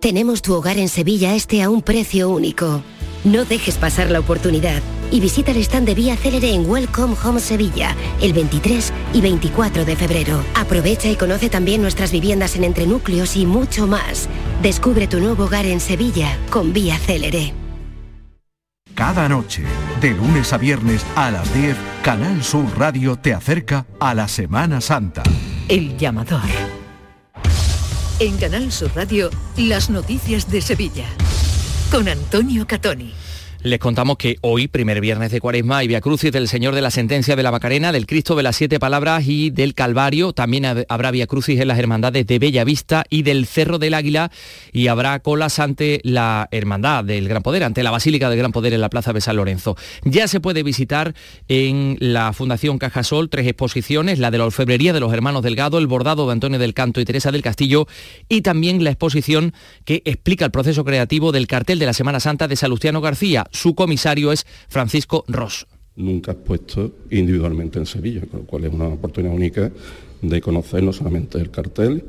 [0.01, 2.83] Tenemos tu hogar en Sevilla este a un precio único.
[3.23, 7.39] No dejes pasar la oportunidad y visita el stand de Vía Célere en Welcome Home
[7.39, 10.43] Sevilla el 23 y 24 de febrero.
[10.55, 14.27] Aprovecha y conoce también nuestras viviendas en entrenúcleos y mucho más.
[14.61, 17.53] Descubre tu nuevo hogar en Sevilla con Vía Célere.
[18.93, 19.63] Cada noche,
[20.01, 24.81] de lunes a viernes a las 10, Canal Sur Radio te acerca a la Semana
[24.81, 25.23] Santa.
[25.69, 26.41] El llamador.
[28.19, 31.05] En Canal Sur Radio, las noticias de Sevilla.
[31.93, 33.22] Con Antonio Catoni.
[33.63, 36.91] Les contamos que hoy, primer viernes de Cuaresma, hay Via Crucis del Señor de la
[36.91, 40.33] Sentencia de la Macarena, del Cristo de las Siete Palabras y del Calvario.
[40.33, 44.31] También habrá Via Crucis en las hermandades de Bella Vista y del Cerro del Águila
[44.73, 48.73] y habrá colas ante la Hermandad del Gran Poder, ante la Basílica del Gran Poder
[48.73, 49.77] en la Plaza de San Lorenzo.
[50.03, 51.13] Ya se puede visitar
[51.47, 55.87] en la Fundación Cajasol tres exposiciones, la de la orfebrería de los hermanos Delgado, el
[55.87, 57.87] bordado de Antonio del Canto y Teresa del Castillo
[58.27, 59.53] y también la exposición
[59.85, 63.45] que explica el proceso creativo del cartel de la Semana Santa de Salustiano García.
[63.53, 65.65] Su comisario es Francisco Ross.
[65.95, 69.71] Nunca expuesto individualmente en Sevilla, con lo cual es una oportunidad única
[70.21, 72.03] de conocer no solamente el cartel,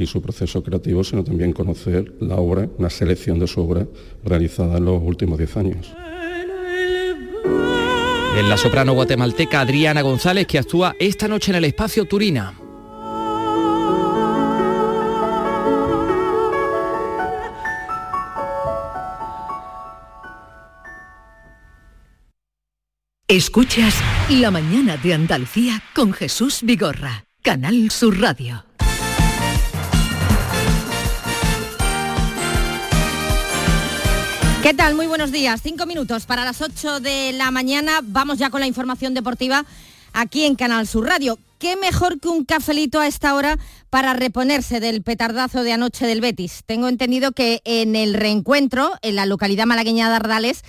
[0.00, 3.86] y su proceso creativo, sino también conocer la obra, una selección de su obra
[4.24, 5.92] realizada en los últimos diez años.
[8.38, 12.59] En la soprano guatemalteca Adriana González, que actúa esta noche en el espacio Turina.
[23.30, 23.94] Escuchas
[24.28, 28.64] La mañana de Andalucía con Jesús Vigorra, Canal Sur Radio.
[34.64, 34.96] ¿Qué tal?
[34.96, 35.60] Muy buenos días.
[35.62, 38.00] Cinco minutos para las ocho de la mañana.
[38.02, 39.64] Vamos ya con la información deportiva
[40.12, 41.38] aquí en Canal Sur Radio.
[41.60, 43.60] ¿Qué mejor que un cafelito a esta hora
[43.90, 46.64] para reponerse del petardazo de anoche del Betis?
[46.66, 50.64] Tengo entendido que en el reencuentro, en la localidad malagueña de Ardales,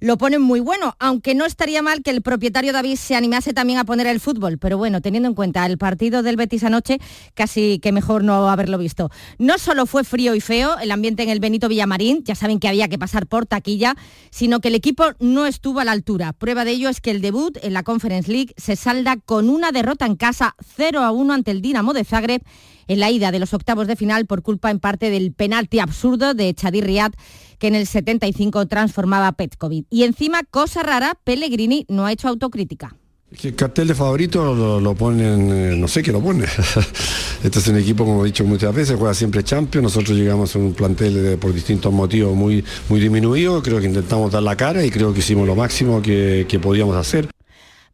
[0.00, 3.78] lo ponen muy bueno, aunque no estaría mal que el propietario David se animase también
[3.78, 6.98] a poner el fútbol, pero bueno, teniendo en cuenta el partido del Betis anoche,
[7.34, 9.10] casi que mejor no haberlo visto.
[9.38, 12.68] No solo fue frío y feo el ambiente en el Benito Villamarín, ya saben que
[12.68, 13.96] había que pasar por taquilla,
[14.30, 16.32] sino que el equipo no estuvo a la altura.
[16.32, 19.72] Prueba de ello es que el debut en la Conference League se salda con una
[19.72, 22.42] derrota en casa 0 a 1 ante el Dinamo de Zagreb
[22.88, 26.34] en la ida de los octavos de final por culpa en parte del penalti absurdo
[26.34, 27.12] de Chadir Riad
[27.58, 29.86] que en el 75 transformaba Petkovic.
[29.90, 32.96] Y encima, cosa rara, Pellegrini no ha hecho autocrítica.
[33.42, 36.46] El cartel de favorito lo, ponen, eh, no sé qué lo pone.
[37.42, 39.82] este es un equipo, como he dicho muchas veces, juega siempre Champions.
[39.82, 43.62] Nosotros llegamos a un plantel por distintos motivos muy, muy disminuido.
[43.62, 46.96] Creo que intentamos dar la cara y creo que hicimos lo máximo que, que podíamos
[46.96, 47.28] hacer.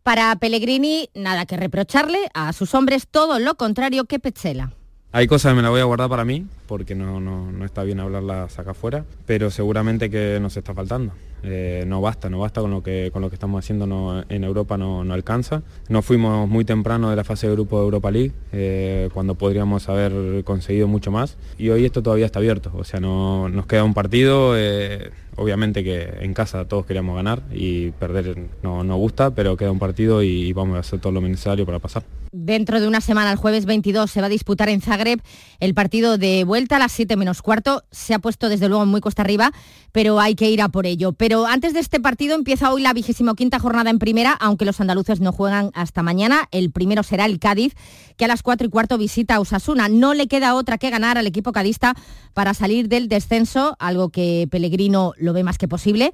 [0.04, 4.72] Para Pellegrini, nada que reprocharle a sus hombres, todo lo contrario que Petzela.
[5.16, 8.00] Hay cosas que me las voy a guardar para mí, porque no, no, está bien
[8.00, 11.12] hablarlas acá afuera, pero seguramente que nos está faltando.
[11.44, 14.76] Eh, no basta, no basta con lo que, con lo que estamos haciendo en Europa,
[14.76, 15.62] no, alcanza.
[15.88, 19.88] Nos fuimos muy temprano de la fase de grupo de Europa League, eh, cuando podríamos
[19.88, 23.84] haber conseguido mucho más, y hoy esto todavía está abierto, o sea, no, nos queda
[23.84, 24.58] un partido.
[24.58, 29.70] Eh, obviamente que en casa todos queríamos ganar y perder no nos gusta, pero queda
[29.70, 32.02] un partido y vamos a hacer todo lo necesario para pasar.
[32.36, 35.22] Dentro de una semana, el jueves 22, se va a disputar en Zagreb
[35.60, 37.84] el partido de vuelta a las 7 menos cuarto.
[37.92, 39.52] Se ha puesto desde luego muy costa arriba,
[39.92, 41.12] pero hay que ir a por ello.
[41.12, 44.80] Pero antes de este partido empieza hoy la vigésimo quinta jornada en primera, aunque los
[44.80, 46.48] andaluces no juegan hasta mañana.
[46.50, 47.76] El primero será el Cádiz,
[48.16, 49.88] que a las 4 y cuarto visita a Osasuna.
[49.88, 51.94] No le queda otra que ganar al equipo cadista
[52.32, 56.10] para salir del descenso, algo que Pellegrino lo ve más que posible.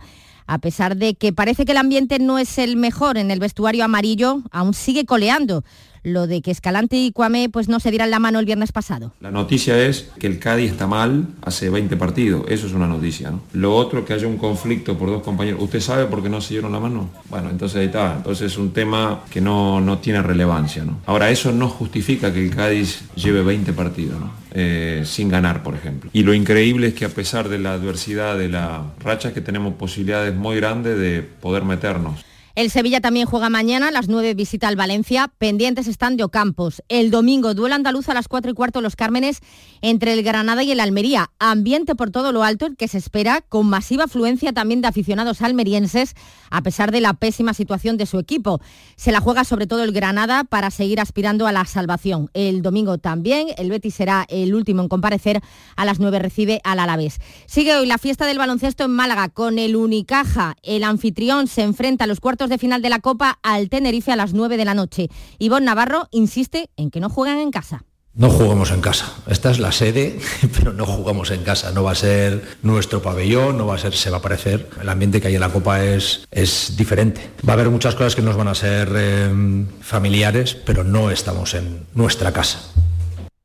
[0.47, 3.85] A pesar de que parece que el ambiente no es el mejor en el vestuario
[3.85, 5.65] amarillo, aún sigue coleando
[6.03, 9.13] lo de que Escalante y Cuame pues no se dieran la mano el viernes pasado.
[9.21, 13.31] La noticia es que el Cádiz está mal hace 20 partidos, eso es una noticia.
[13.31, 13.43] ¿no?
[13.53, 15.61] Lo otro, que haya un conflicto por dos compañeros.
[15.63, 17.11] ¿Usted sabe por qué no se dieron la mano?
[17.29, 18.17] Bueno, entonces ahí está.
[18.17, 20.85] Entonces es un tema que no, no tiene relevancia.
[20.85, 21.01] ¿no?
[21.07, 24.19] Ahora, eso no justifica que el Cádiz lleve 20 partidos.
[24.53, 26.11] Eh, sin ganar, por ejemplo.
[26.13, 29.75] Y lo increíble es que a pesar de la adversidad de la racha, que tenemos
[29.75, 32.25] posibilidades muy grandes de poder meternos.
[32.57, 36.83] El Sevilla también juega mañana, a las 9 visita al Valencia, pendientes están de Ocampos.
[36.89, 39.41] El domingo, duelo andaluz a las 4 y cuarto Los Cármenes
[39.83, 41.31] entre el Granada y el Almería.
[41.39, 45.43] Ambiente por todo lo alto el que se espera, con masiva afluencia también de aficionados
[45.43, 46.15] almerienses,
[46.51, 48.61] a pesar de la pésima situación de su equipo.
[48.97, 52.31] Se la juega sobre todo el Granada para seguir aspirando a la salvación.
[52.35, 55.41] El domingo también, el Betis será el último en comparecer,
[55.77, 57.21] a las 9 recibe al Alavés.
[57.47, 60.57] Sigue hoy la fiesta del baloncesto en Málaga con el Unicaja.
[60.63, 64.17] El anfitrión se enfrenta a los cuartos de final de la Copa al Tenerife a
[64.17, 65.09] las 9 de la noche.
[65.39, 67.85] Ivonne Navarro insiste en que no juegan en casa.
[68.13, 69.15] No jugamos en casa.
[69.29, 70.19] Esta es la sede,
[70.59, 71.71] pero no jugamos en casa.
[71.71, 74.69] No va a ser nuestro pabellón, no va a ser, se va a parecer.
[74.81, 77.31] El ambiente que hay en la Copa es, es diferente.
[77.49, 81.55] Va a haber muchas cosas que nos van a ser eh, familiares, pero no estamos
[81.55, 82.61] en nuestra casa.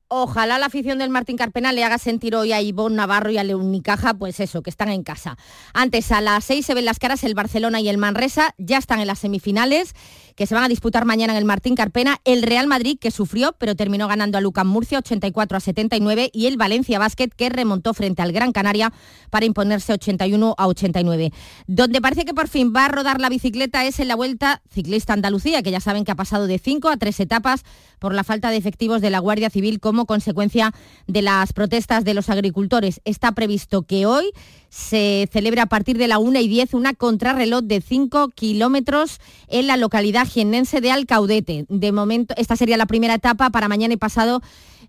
[0.07, 3.43] Ojalá la afición del Martín Carpena le haga sentir hoy a Ivonne Navarro y a
[3.43, 5.35] Leunicaja, pues eso, que están en casa.
[5.73, 8.99] Antes, a las seis se ven las caras el Barcelona y el Manresa, ya están
[8.99, 9.95] en las semifinales.
[10.35, 13.55] Que se van a disputar mañana en el Martín Carpena, el Real Madrid que sufrió
[13.57, 17.93] pero terminó ganando a Lucas Murcia 84 a 79 y el Valencia Basket que remontó
[17.93, 18.91] frente al Gran Canaria
[19.29, 21.31] para imponerse 81 a 89.
[21.67, 25.13] Donde parece que por fin va a rodar la bicicleta es en la Vuelta Ciclista
[25.13, 27.63] Andalucía, que ya saben que ha pasado de 5 a 3 etapas
[27.99, 30.73] por la falta de efectivos de la Guardia Civil como consecuencia
[31.07, 33.01] de las protestas de los agricultores.
[33.05, 34.31] Está previsto que hoy
[34.75, 39.67] se celebra a partir de la 1 y 10 una contrarreloj de 5 kilómetros en
[39.67, 41.65] la localidad jiennense de Alcaudete.
[41.69, 44.41] De momento, esta sería la primera etapa para mañana y pasado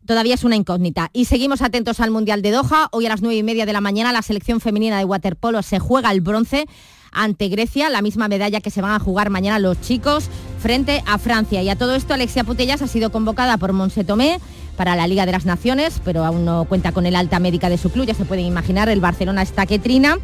[0.04, 1.10] todavía es una incógnita.
[1.12, 2.88] Y seguimos atentos al Mundial de Doha.
[2.90, 5.78] Hoy a las 9 y media de la mañana la selección femenina de waterpolo se
[5.78, 6.66] juega el bronce
[7.12, 10.28] ante Grecia, la misma medalla que se van a jugar mañana los chicos
[10.58, 11.62] frente a Francia.
[11.62, 14.40] Y a todo esto Alexia Putellas ha sido convocada por Monse Tomé
[14.76, 17.78] para la Liga de las Naciones, pero aún no cuenta con el alta médica de
[17.78, 20.18] su club, ya se pueden imaginar, el Barcelona está que trina.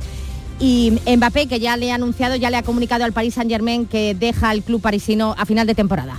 [0.60, 3.86] Y Mbappé, que ya le ha anunciado, ya le ha comunicado al Paris Saint Germain
[3.86, 6.16] que deja el club parisino a final de temporada.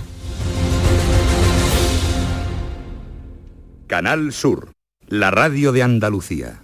[3.86, 4.72] Canal Sur,
[5.06, 6.63] la radio de Andalucía.